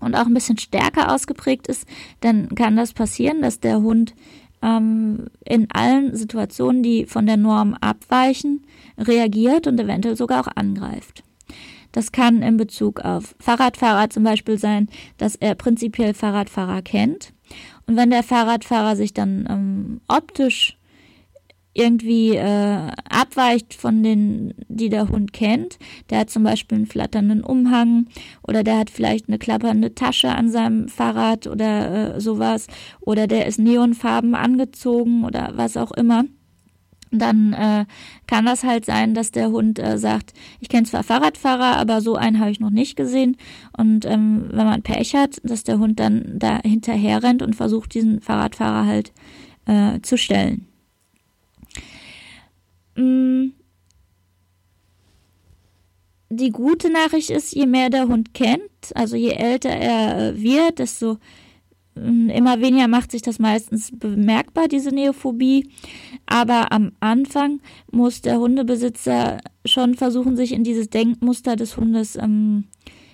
und 0.00 0.14
auch 0.14 0.26
ein 0.26 0.34
bisschen 0.34 0.58
stärker 0.58 1.12
ausgeprägt 1.12 1.68
ist, 1.68 1.86
dann 2.20 2.48
kann 2.54 2.76
das 2.76 2.92
passieren, 2.92 3.42
dass 3.42 3.60
der 3.60 3.80
Hund 3.80 4.14
ähm, 4.62 5.26
in 5.44 5.70
allen 5.70 6.14
Situationen, 6.14 6.82
die 6.82 7.06
von 7.06 7.26
der 7.26 7.36
Norm 7.36 7.74
abweichen, 7.80 8.66
reagiert 8.98 9.66
und 9.66 9.78
eventuell 9.78 10.16
sogar 10.16 10.40
auch 10.40 10.52
angreift. 10.54 11.22
Das 11.92 12.12
kann 12.12 12.42
in 12.42 12.56
Bezug 12.56 13.00
auf 13.00 13.34
Fahrradfahrer 13.38 14.10
zum 14.10 14.22
Beispiel 14.22 14.58
sein, 14.58 14.88
dass 15.16 15.34
er 15.34 15.54
prinzipiell 15.54 16.12
Fahrradfahrer 16.12 16.82
kennt. 16.82 17.32
Und 17.86 17.96
wenn 17.96 18.10
der 18.10 18.22
Fahrradfahrer 18.22 18.96
sich 18.96 19.14
dann 19.14 19.46
ähm, 19.48 20.00
optisch 20.08 20.75
irgendwie 21.76 22.36
äh, 22.36 22.90
abweicht 23.08 23.74
von 23.74 24.02
den, 24.02 24.54
die 24.68 24.88
der 24.88 25.08
Hund 25.08 25.32
kennt. 25.32 25.78
Der 26.10 26.20
hat 26.20 26.30
zum 26.30 26.42
Beispiel 26.42 26.76
einen 26.76 26.86
flatternden 26.86 27.42
Umhang 27.42 28.06
oder 28.42 28.62
der 28.62 28.78
hat 28.78 28.90
vielleicht 28.90 29.28
eine 29.28 29.38
klappernde 29.38 29.94
Tasche 29.94 30.30
an 30.30 30.50
seinem 30.50 30.88
Fahrrad 30.88 31.46
oder 31.46 32.16
äh, 32.16 32.20
sowas 32.20 32.66
oder 33.00 33.26
der 33.26 33.46
ist 33.46 33.58
neonfarben 33.58 34.34
angezogen 34.34 35.24
oder 35.24 35.52
was 35.54 35.76
auch 35.76 35.92
immer 35.92 36.24
dann 37.12 37.52
äh, 37.52 37.86
kann 38.26 38.46
das 38.46 38.64
halt 38.64 38.84
sein, 38.84 39.14
dass 39.14 39.30
der 39.30 39.50
Hund 39.50 39.78
äh, 39.78 39.98
sagt, 39.98 40.32
ich 40.60 40.68
kenne 40.68 40.86
zwar 40.86 41.04
Fahrradfahrer, 41.04 41.76
aber 41.76 42.00
so 42.00 42.16
einen 42.16 42.40
habe 42.40 42.50
ich 42.50 42.60
noch 42.60 42.70
nicht 42.70 42.96
gesehen. 42.96 43.36
Und 43.76 44.04
ähm, 44.04 44.48
wenn 44.50 44.66
man 44.66 44.82
Pech 44.82 45.14
hat, 45.14 45.40
dass 45.44 45.64
der 45.64 45.78
Hund 45.78 46.00
dann 46.00 46.24
da 46.34 46.60
hinterher 46.62 47.22
rennt 47.22 47.42
und 47.42 47.54
versucht, 47.54 47.94
diesen 47.94 48.20
Fahrradfahrer 48.20 48.86
halt 48.86 49.12
äh, 49.66 50.00
zu 50.02 50.18
stellen. 50.18 50.66
Mm. 52.96 53.52
Die 56.28 56.50
gute 56.50 56.90
Nachricht 56.90 57.30
ist, 57.30 57.54
je 57.54 57.66
mehr 57.66 57.88
der 57.88 58.08
Hund 58.08 58.34
kennt, 58.34 58.60
also 58.94 59.14
je 59.14 59.30
älter 59.30 59.70
er 59.70 60.30
äh, 60.30 60.42
wird, 60.42 60.80
desto 60.80 61.18
mm, 61.94 62.30
immer 62.30 62.60
weniger 62.60 62.88
macht 62.88 63.12
sich 63.12 63.22
das 63.22 63.38
meistens 63.38 63.92
bemerkbar, 63.96 64.66
diese 64.66 64.90
Neophobie. 64.90 65.70
Aber 66.26 66.72
am 66.72 66.92
Anfang 66.98 67.60
muss 67.92 68.22
der 68.22 68.40
Hundebesitzer 68.40 69.38
schon 69.64 69.94
versuchen, 69.94 70.36
sich 70.36 70.52
in 70.52 70.64
dieses 70.64 70.90
Denkmuster 70.90 71.54
des 71.54 71.76
Hundes 71.76 72.16
ähm, 72.16 72.64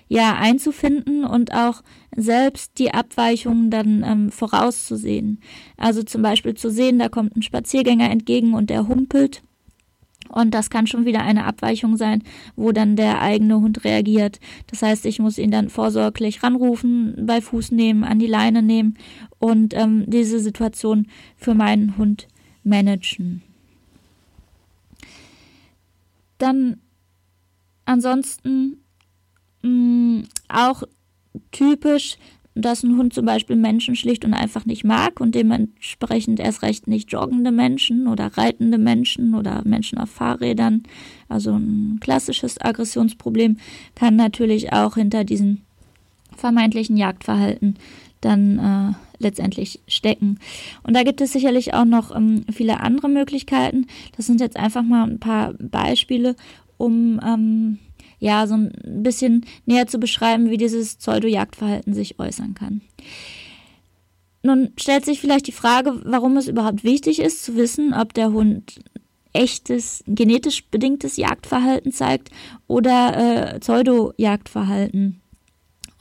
ja 0.07 0.35
einzufinden 0.35 1.23
und 1.23 1.53
auch 1.53 1.83
selbst 2.15 2.79
die 2.79 2.93
Abweichungen 2.93 3.69
dann 3.69 4.03
ähm, 4.03 4.31
vorauszusehen. 4.31 5.39
Also 5.77 6.03
zum 6.03 6.23
Beispiel 6.23 6.55
zu 6.55 6.69
sehen, 6.69 6.99
da 6.99 7.09
kommt 7.09 7.35
ein 7.35 7.41
Spaziergänger 7.41 8.09
entgegen 8.09 8.53
und 8.53 8.69
der 8.69 8.87
humpelt 8.87 9.43
und 10.33 10.51
das 10.51 10.69
kann 10.69 10.87
schon 10.87 11.05
wieder 11.05 11.21
eine 11.21 11.45
Abweichung 11.45 11.95
sein, 11.95 12.23
wo 12.55 12.71
dann 12.71 12.95
der 12.95 13.21
eigene 13.21 13.59
Hund 13.59 13.83
reagiert. 13.83 14.39
Das 14.67 14.81
heißt, 14.81 15.05
ich 15.05 15.19
muss 15.19 15.37
ihn 15.37 15.51
dann 15.51 15.69
vorsorglich 15.69 16.41
ranrufen, 16.41 17.25
bei 17.25 17.39
Fuß 17.39 17.71
nehmen, 17.71 18.03
an 18.03 18.19
die 18.19 18.27
Leine 18.27 18.63
nehmen 18.63 18.97
und 19.39 19.73
ähm, 19.75 20.05
diese 20.07 20.39
Situation 20.39 21.07
für 21.37 21.53
meinen 21.53 21.97
Hund 21.97 22.27
managen. 22.63 23.43
Dann 26.39 26.77
ansonsten 27.85 28.77
mh, 29.61 29.69
mm, 29.69 30.23
auch 30.49 30.83
typisch 31.51 32.17
dass 32.55 32.83
ein 32.83 32.97
Hund 32.97 33.13
zum 33.13 33.25
Beispiel 33.25 33.55
Menschen 33.55 33.95
schlicht 33.95 34.25
und 34.25 34.33
einfach 34.33 34.65
nicht 34.65 34.83
mag 34.83 35.19
und 35.19 35.33
dementsprechend 35.33 36.39
erst 36.39 36.61
recht 36.61 36.87
nicht 36.87 37.11
joggende 37.11 37.51
Menschen 37.51 38.07
oder 38.07 38.37
reitende 38.37 38.77
Menschen 38.77 39.33
oder 39.33 39.61
Menschen 39.65 39.97
auf 39.97 40.09
Fahrrädern. 40.09 40.83
Also 41.29 41.53
ein 41.53 41.97
klassisches 41.99 42.61
Aggressionsproblem 42.61 43.57
kann 43.95 44.15
natürlich 44.15 44.71
auch 44.71 44.95
hinter 44.95 45.23
diesem 45.23 45.61
vermeintlichen 46.35 46.97
Jagdverhalten 46.97 47.75
dann 48.21 48.59
äh, 48.59 48.93
letztendlich 49.21 49.81
stecken. 49.87 50.39
Und 50.83 50.95
da 50.95 51.03
gibt 51.03 51.21
es 51.21 51.33
sicherlich 51.33 51.73
auch 51.73 51.85
noch 51.85 52.15
ähm, 52.15 52.45
viele 52.51 52.79
andere 52.79 53.09
Möglichkeiten. 53.09 53.87
Das 54.15 54.27
sind 54.27 54.41
jetzt 54.41 54.57
einfach 54.57 54.83
mal 54.83 55.09
ein 55.09 55.19
paar 55.19 55.53
Beispiele, 55.53 56.35
um 56.77 57.19
ähm, 57.25 57.79
ja, 58.23 58.47
so 58.47 58.53
ein 58.53 58.71
bisschen 59.03 59.45
näher 59.65 59.85
zu 59.87 59.99
beschreiben, 59.99 60.49
wie 60.49 60.55
dieses 60.55 60.95
Pseudo-Jagdverhalten 60.95 61.93
sich 61.93 62.19
äußern 62.19 62.53
kann. 62.53 62.79
Nun 64.43 64.71
stellt 64.77 65.03
sich 65.03 65.19
vielleicht 65.19 65.47
die 65.47 65.51
Frage, 65.51 65.99
warum 66.05 66.37
es 66.37 66.47
überhaupt 66.47 66.85
wichtig 66.85 67.19
ist 67.19 67.43
zu 67.43 67.57
wissen, 67.57 67.93
ob 67.93 68.13
der 68.13 68.31
Hund 68.31 68.79
echtes, 69.33 70.05
genetisch 70.07 70.65
bedingtes 70.69 71.17
Jagdverhalten 71.17 71.91
zeigt 71.91 72.29
oder 72.67 73.55
äh, 73.55 73.59
Pseudo-Jagdverhalten. 73.59 75.19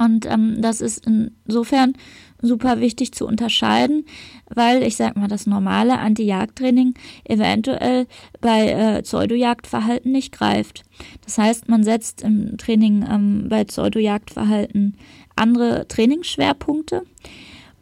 Und 0.02 0.26
ähm, 0.26 0.60
das 0.60 0.80
ist 0.80 1.06
insofern 1.06 1.92
super 2.40 2.80
wichtig 2.80 3.12
zu 3.12 3.26
unterscheiden, 3.26 4.04
weil 4.48 4.82
ich 4.82 4.96
sag 4.96 5.16
mal, 5.16 5.28
das 5.28 5.46
normale 5.46 5.98
Anti-Jagd-Training 5.98 6.94
eventuell 7.24 8.06
bei 8.40 8.68
äh, 8.68 9.02
Pseudo-Jagdverhalten 9.02 10.10
nicht 10.10 10.32
greift. 10.32 10.82
Das 11.24 11.38
heißt, 11.38 11.68
man 11.68 11.84
setzt 11.84 12.22
im 12.22 12.58
Training 12.58 13.06
ähm, 13.08 13.46
bei 13.48 13.64
Pseudo-Jagdverhalten 13.64 14.96
andere 15.36 15.86
Trainingsschwerpunkte 15.86 17.04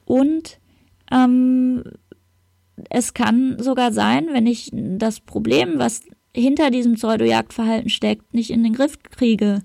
und 0.04 0.58
ähm, 1.10 1.84
es 2.90 3.14
kann 3.14 3.56
sogar 3.58 3.92
sein, 3.92 4.28
wenn 4.32 4.46
ich 4.46 4.70
das 4.72 5.20
Problem, 5.20 5.78
was 5.78 6.02
hinter 6.34 6.70
diesem 6.70 6.94
Pseudo-Jagdverhalten 6.94 7.88
steckt, 7.90 8.34
nicht 8.34 8.50
in 8.50 8.62
den 8.62 8.74
Griff 8.74 8.98
kriege, 9.02 9.62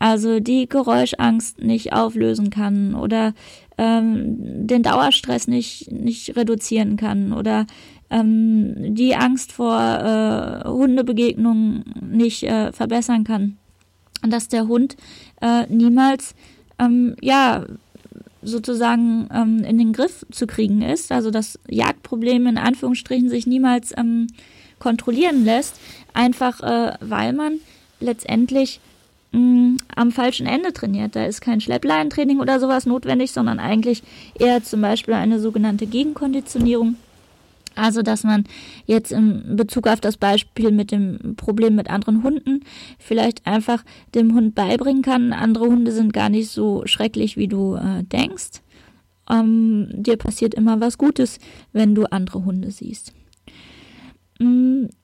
also 0.00 0.40
die 0.40 0.68
Geräuschangst 0.68 1.60
nicht 1.62 1.92
auflösen 1.92 2.50
kann 2.50 2.94
oder 2.94 3.34
ähm, 3.78 4.66
den 4.66 4.82
Dauerstress 4.82 5.46
nicht, 5.46 5.92
nicht 5.92 6.36
reduzieren 6.36 6.96
kann 6.96 7.32
oder 7.34 7.66
ähm, 8.08 8.94
die 8.94 9.14
Angst 9.14 9.52
vor 9.52 9.78
äh, 9.78 10.66
Hundebegegnungen 10.66 11.84
nicht 12.10 12.42
äh, 12.42 12.72
verbessern 12.72 13.24
kann. 13.24 13.58
Und 14.22 14.32
dass 14.32 14.48
der 14.48 14.66
Hund 14.68 14.96
äh, 15.42 15.66
niemals, 15.66 16.34
ähm, 16.78 17.14
ja, 17.20 17.66
sozusagen 18.42 19.28
ähm, 19.34 19.64
in 19.64 19.76
den 19.76 19.92
Griff 19.92 20.24
zu 20.30 20.46
kriegen 20.46 20.80
ist, 20.80 21.12
also 21.12 21.30
das 21.30 21.58
Jagdproblem 21.68 22.46
in 22.46 22.56
Anführungsstrichen 22.56 23.28
sich 23.28 23.46
niemals 23.46 23.92
ähm, 23.98 24.28
kontrollieren 24.78 25.44
lässt, 25.44 25.78
einfach 26.14 26.60
äh, 26.62 26.94
weil 27.00 27.34
man 27.34 27.60
letztendlich 28.00 28.80
mh, 29.32 29.76
am 29.94 30.12
falschen 30.12 30.46
Ende 30.46 30.72
trainiert. 30.72 31.16
Da 31.16 31.24
ist 31.24 31.40
kein 31.40 31.60
Schleppleintraining 31.60 32.40
oder 32.40 32.60
sowas 32.60 32.86
notwendig, 32.86 33.32
sondern 33.32 33.58
eigentlich 33.58 34.02
eher 34.38 34.62
zum 34.62 34.80
Beispiel 34.80 35.14
eine 35.14 35.40
sogenannte 35.40 35.86
Gegenkonditionierung. 35.86 36.96
Also, 37.76 38.02
dass 38.02 38.24
man 38.24 38.44
jetzt 38.86 39.12
in 39.12 39.56
Bezug 39.56 39.86
auf 39.86 40.00
das 40.00 40.16
Beispiel 40.16 40.72
mit 40.72 40.90
dem 40.90 41.36
Problem 41.36 41.76
mit 41.76 41.88
anderen 41.88 42.22
Hunden 42.22 42.64
vielleicht 42.98 43.46
einfach 43.46 43.84
dem 44.14 44.34
Hund 44.34 44.54
beibringen 44.54 45.02
kann, 45.02 45.32
andere 45.32 45.66
Hunde 45.66 45.92
sind 45.92 46.12
gar 46.12 46.28
nicht 46.28 46.50
so 46.50 46.82
schrecklich, 46.86 47.36
wie 47.36 47.48
du 47.48 47.76
äh, 47.76 48.02
denkst. 48.02 48.60
Ähm, 49.30 49.88
dir 49.92 50.16
passiert 50.16 50.54
immer 50.54 50.80
was 50.80 50.98
Gutes, 50.98 51.38
wenn 51.72 51.94
du 51.94 52.04
andere 52.10 52.44
Hunde 52.44 52.70
siehst. 52.72 53.12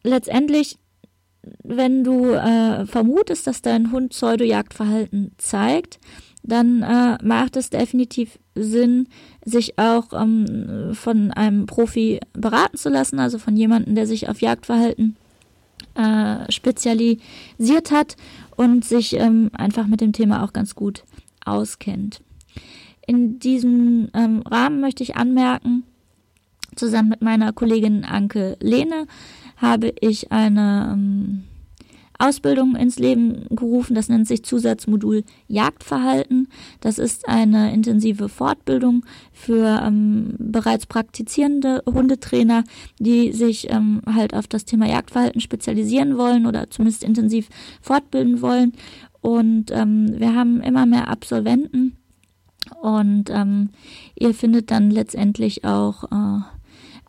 Letztendlich 0.02 0.78
wenn 1.62 2.04
du 2.04 2.32
äh, 2.32 2.86
vermutest, 2.86 3.46
dass 3.46 3.62
dein 3.62 3.92
Hund 3.92 4.10
Pseudo-Jagdverhalten 4.10 5.32
zeigt, 5.38 5.98
dann 6.42 6.82
äh, 6.82 7.18
macht 7.24 7.56
es 7.56 7.70
definitiv 7.70 8.38
Sinn, 8.54 9.08
sich 9.44 9.78
auch 9.78 10.12
ähm, 10.12 10.92
von 10.94 11.32
einem 11.32 11.66
Profi 11.66 12.20
beraten 12.32 12.76
zu 12.76 12.88
lassen, 12.88 13.18
also 13.18 13.38
von 13.38 13.56
jemandem, 13.56 13.94
der 13.94 14.06
sich 14.06 14.28
auf 14.28 14.40
Jagdverhalten 14.40 15.16
äh, 15.94 16.50
spezialisiert 16.50 17.90
hat 17.90 18.16
und 18.56 18.84
sich 18.84 19.14
ähm, 19.14 19.50
einfach 19.54 19.86
mit 19.86 20.00
dem 20.00 20.12
Thema 20.12 20.44
auch 20.44 20.52
ganz 20.52 20.74
gut 20.74 21.04
auskennt. 21.44 22.20
In 23.06 23.38
diesem 23.38 24.08
ähm, 24.14 24.42
Rahmen 24.42 24.80
möchte 24.80 25.02
ich 25.02 25.16
anmerken, 25.16 25.84
zusammen 26.74 27.08
mit 27.08 27.22
meiner 27.22 27.52
Kollegin 27.52 28.04
Anke 28.04 28.56
Lehne 28.60 29.06
habe 29.56 29.92
ich 30.00 30.32
eine 30.32 30.90
ähm, 30.92 31.44
Ausbildung 32.18 32.76
ins 32.76 32.98
Leben 32.98 33.46
gerufen. 33.50 33.94
Das 33.94 34.08
nennt 34.08 34.26
sich 34.26 34.44
Zusatzmodul 34.44 35.24
Jagdverhalten. 35.48 36.48
Das 36.80 36.98
ist 36.98 37.28
eine 37.28 37.72
intensive 37.72 38.28
Fortbildung 38.28 39.04
für 39.32 39.82
ähm, 39.82 40.34
bereits 40.38 40.86
praktizierende 40.86 41.82
Hundetrainer, 41.86 42.64
die 42.98 43.32
sich 43.32 43.70
ähm, 43.70 44.02
halt 44.06 44.34
auf 44.34 44.46
das 44.46 44.64
Thema 44.64 44.86
Jagdverhalten 44.86 45.40
spezialisieren 45.40 46.16
wollen 46.16 46.46
oder 46.46 46.70
zumindest 46.70 47.04
intensiv 47.04 47.48
fortbilden 47.82 48.40
wollen. 48.40 48.72
Und 49.20 49.70
ähm, 49.72 50.18
wir 50.18 50.34
haben 50.34 50.60
immer 50.60 50.86
mehr 50.86 51.08
Absolventen. 51.08 51.96
Und 52.80 53.30
ähm, 53.30 53.70
ihr 54.16 54.34
findet 54.34 54.70
dann 54.70 54.90
letztendlich 54.90 55.64
auch 55.64 56.04
äh, 56.04 56.40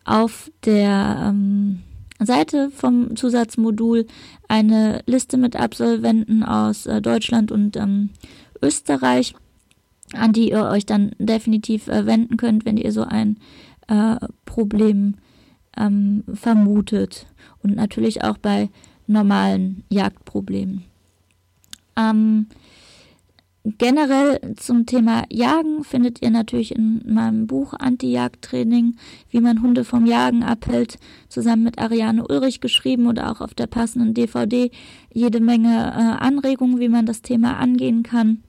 auf 0.06 0.52
der 0.64 1.30
ähm, 1.30 1.84
Seite 2.20 2.72
vom 2.72 3.16
Zusatzmodul 3.16 4.08
eine 4.48 5.02
Liste 5.06 5.38
mit 5.38 5.56
Absolventen 5.56 6.44
aus 6.44 6.86
äh, 6.86 7.02
Deutschland 7.02 7.52
und 7.52 7.78
ähm, 7.78 8.10
Österreich, 8.62 9.36
an 10.14 10.34
die 10.34 10.52
ihr 10.52 10.66
euch 10.66 10.86
dann 10.86 11.12
definitiv 11.20 11.88
äh, 11.88 12.06
wenden 12.06 12.38
könnt, 12.38 12.66
wenn 12.66 12.78
ihr 12.78 12.92
so 12.92 13.04
ein 13.04 13.38
äh, 13.88 14.16
Problem 14.46 15.16
ähm, 15.78 16.24
vermutet. 16.34 17.28
Und 17.62 17.76
natürlich 17.76 18.24
auch 18.24 18.38
bei 18.38 18.70
normalen 19.06 19.84
Jagdproblemen. 19.90 20.84
Ähm, 21.96 22.48
Generell 23.78 24.40
zum 24.56 24.86
Thema 24.86 25.26
Jagen 25.30 25.84
findet 25.84 26.22
ihr 26.22 26.30
natürlich 26.30 26.74
in 26.74 27.02
meinem 27.06 27.48
Buch 27.48 27.74
Anti-Jagd-Training, 27.74 28.96
wie 29.30 29.42
man 29.42 29.62
Hunde 29.62 29.84
vom 29.84 30.06
Jagen 30.06 30.42
abhält, 30.42 30.98
zusammen 31.28 31.64
mit 31.64 31.78
Ariane 31.78 32.26
Ulrich 32.26 32.62
geschrieben 32.62 33.08
oder 33.08 33.30
auch 33.30 33.42
auf 33.42 33.54
der 33.54 33.68
passenden 33.68 34.14
DVD 34.14 34.72
jede 35.12 35.42
Menge 35.42 35.68
äh, 35.68 36.24
Anregungen, 36.24 36.80
wie 36.80 36.88
man 36.88 37.06
das 37.06 37.22
Thema 37.22 37.58
angehen 37.58 38.04
kann. 38.04 38.42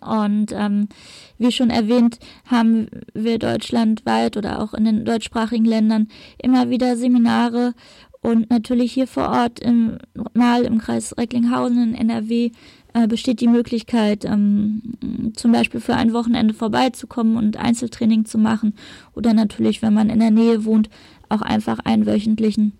Und 0.00 0.52
ähm, 0.52 0.88
wie 1.36 1.52
schon 1.52 1.68
erwähnt, 1.68 2.18
haben 2.46 2.86
wir 3.12 3.38
deutschlandweit 3.38 4.38
oder 4.38 4.62
auch 4.62 4.72
in 4.72 4.86
den 4.86 5.04
deutschsprachigen 5.04 5.66
Ländern 5.66 6.08
immer 6.38 6.70
wieder 6.70 6.96
Seminare 6.96 7.74
und 8.22 8.50
natürlich 8.50 8.92
hier 8.92 9.08
vor 9.08 9.28
Ort 9.28 9.58
im, 9.58 9.98
mal 10.32 10.62
im 10.62 10.78
Kreis 10.78 11.18
Recklinghausen 11.18 11.82
in 11.82 11.94
NRW 12.08 12.52
äh, 12.94 13.06
besteht 13.06 13.40
die 13.40 13.48
Möglichkeit, 13.48 14.24
ähm, 14.24 15.32
zum 15.34 15.52
Beispiel 15.52 15.80
für 15.80 15.94
ein 15.94 16.12
Wochenende 16.12 16.54
vorbeizukommen 16.54 17.36
und 17.36 17.56
Einzeltraining 17.56 18.24
zu 18.24 18.38
machen 18.38 18.74
oder 19.14 19.34
natürlich, 19.34 19.82
wenn 19.82 19.94
man 19.94 20.10
in 20.10 20.20
der 20.20 20.30
Nähe 20.30 20.64
wohnt, 20.64 20.90
auch 21.28 21.42
einfach 21.42 21.78
einen 21.80 22.06
wöchentlichen 22.06 22.72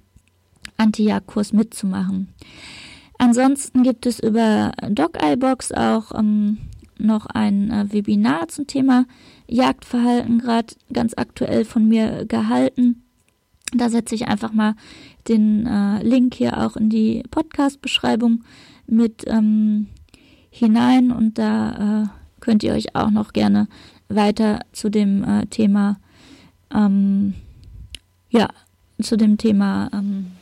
Anti-Jagd-Kurs 0.77 1.53
mitzumachen. 1.53 2.29
Ansonsten 3.19 3.83
gibt 3.83 4.07
es 4.07 4.19
über 4.19 4.73
DocEyebox 4.89 5.73
auch 5.73 6.13
ähm, 6.19 6.59
noch 6.99 7.27
ein 7.27 7.71
äh, 7.71 7.93
Webinar 7.93 8.49
zum 8.49 8.67
Thema 8.67 9.07
Jagdverhalten, 9.47 10.39
gerade 10.39 10.75
ganz 10.93 11.15
aktuell 11.17 11.65
von 11.65 11.87
mir 11.87 12.25
gehalten. 12.27 13.05
Da 13.75 13.89
setze 13.89 14.15
ich 14.15 14.29
einfach 14.29 14.53
mal 14.53 14.75
den 15.29 15.67
äh, 15.67 16.03
Link 16.03 16.35
hier 16.35 16.59
auch 16.59 16.77
in 16.77 16.91
die 16.91 17.23
Podcast-Beschreibung 17.31 18.45
mit 18.87 19.25
ähm, 19.27 19.89
hinein 20.53 21.11
und 21.11 21.39
da 21.39 22.05
äh, 22.05 22.07
könnt 22.41 22.63
ihr 22.63 22.75
euch 22.75 22.95
auch 22.95 23.11
noch 23.11 23.33
gerne 23.33 23.67
weiter 24.09 24.61
zu 24.73 24.91
dem 24.91 25.25
äh, 25.25 25.47
Thema, 25.47 25.99
ähm, 26.73 27.35
ja, 28.31 28.49
zu 29.01 29.17
dem 29.17 29.39
Thema 29.39 29.91
ähm, 29.93 30.33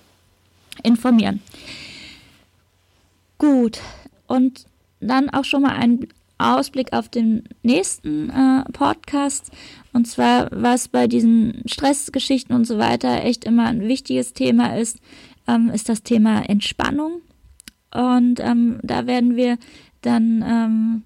informieren. 0.82 1.40
Gut, 3.38 3.80
und 4.26 4.66
dann 5.00 5.30
auch 5.30 5.44
schon 5.44 5.62
mal 5.62 5.76
ein 5.76 6.08
Ausblick 6.38 6.92
auf 6.92 7.08
den 7.08 7.44
nächsten 7.62 8.30
äh, 8.30 8.64
Podcast. 8.72 9.50
Und 9.92 10.06
zwar, 10.06 10.48
was 10.50 10.88
bei 10.88 11.06
diesen 11.06 11.62
Stressgeschichten 11.66 12.54
und 12.54 12.64
so 12.66 12.78
weiter 12.78 13.24
echt 13.24 13.44
immer 13.44 13.66
ein 13.66 13.82
wichtiges 13.82 14.32
Thema 14.32 14.76
ist, 14.76 14.98
ähm, 15.46 15.70
ist 15.70 15.88
das 15.88 16.02
Thema 16.02 16.48
Entspannung. 16.48 17.20
Und 17.92 18.40
ähm, 18.40 18.78
da 18.82 19.06
werden 19.06 19.36
wir 19.36 19.58
dann 20.02 20.44
ähm, 20.46 21.02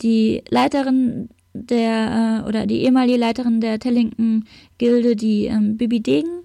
die 0.00 0.42
Leiterin 0.48 1.28
der 1.52 2.42
äh, 2.44 2.48
oder 2.48 2.66
die 2.66 2.82
ehemalige 2.82 3.18
Leiterin 3.18 3.60
der 3.60 3.78
Tellington 3.78 4.44
Gilde, 4.78 5.16
die 5.16 5.46
ähm, 5.46 5.76
Bibi 5.76 6.00
Degen, 6.00 6.42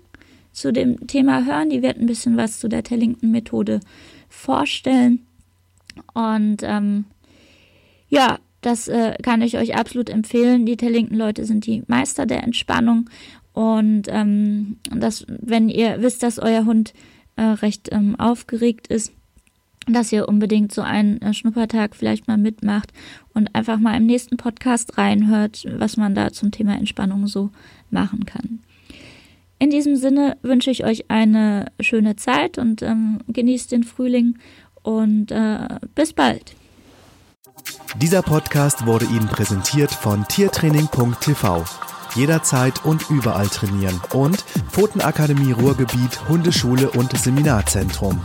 zu 0.52 0.72
dem 0.72 1.08
Thema 1.08 1.46
hören. 1.46 1.70
Die 1.70 1.82
wird 1.82 1.98
ein 1.98 2.06
bisschen 2.06 2.38
was 2.38 2.60
zu 2.60 2.68
der 2.68 2.84
Tellington 2.84 3.32
Methode 3.32 3.80
vorstellen. 4.30 5.26
Und 6.14 6.58
ähm, 6.64 7.06
ja, 8.08 8.40
das 8.62 8.88
äh, 8.88 9.16
kann 9.22 9.42
ich 9.42 9.58
euch 9.58 9.76
absolut 9.76 10.10
empfehlen. 10.10 10.66
Die 10.66 10.78
Tellington-Leute 10.78 11.46
sind 11.46 11.66
die 11.66 11.84
Meister 11.88 12.26
der 12.26 12.44
Entspannung. 12.44 13.10
Und 13.52 14.04
ähm, 14.08 14.78
das, 14.90 15.26
wenn 15.28 15.70
ihr 15.70 16.02
wisst, 16.02 16.24
dass 16.24 16.40
euer 16.40 16.66
Hund 16.66 16.94
äh, 17.36 17.44
recht 17.44 17.90
ähm, 17.92 18.20
aufgeregt 18.20 18.88
ist, 18.88 19.12
dass 19.88 20.12
ihr 20.12 20.28
unbedingt 20.28 20.72
so 20.72 20.82
einen 20.82 21.22
äh, 21.22 21.34
Schnuppertag 21.34 21.96
vielleicht 21.96 22.28
mal 22.28 22.38
mitmacht 22.38 22.94
und 23.34 23.54
einfach 23.56 23.80
mal 23.80 23.98
im 23.98 24.06
nächsten 24.06 24.38
Podcast 24.38 24.98
reinhört, 24.98 25.66
was 25.78 25.98
man 25.98 26.16
da 26.16 26.32
zum 26.32 26.52
Thema 26.52 26.76
Entspannung 26.76 27.28
so 27.28 27.50
machen 27.90 28.26
kann. 28.26 28.60
In 29.60 29.70
diesem 29.70 29.96
Sinne 29.96 30.38
wünsche 30.42 30.72
ich 30.72 30.84
euch 30.84 31.10
eine 31.10 31.72
schöne 31.80 32.16
Zeit 32.16 32.58
und 32.58 32.82
ähm, 32.82 33.20
genießt 33.28 33.72
den 33.72 33.84
Frühling 33.84 34.38
und 34.82 35.32
äh, 35.32 35.80
bis 35.96 36.14
bald. 36.14 36.56
Dieser 37.98 38.22
Podcast 38.22 38.86
wurde 38.86 39.06
Ihnen 39.06 39.28
präsentiert 39.28 39.92
von 39.92 40.28
tiertraining.tv. 40.28 41.64
Jederzeit 42.16 42.86
und 42.86 43.10
überall 43.10 43.48
trainieren 43.48 44.00
und 44.14 44.42
Pfotenakademie 44.70 45.52
Ruhrgebiet 45.52 46.28
Hundeschule 46.28 46.92
und 46.92 47.18
Seminarzentrum. 47.18 48.22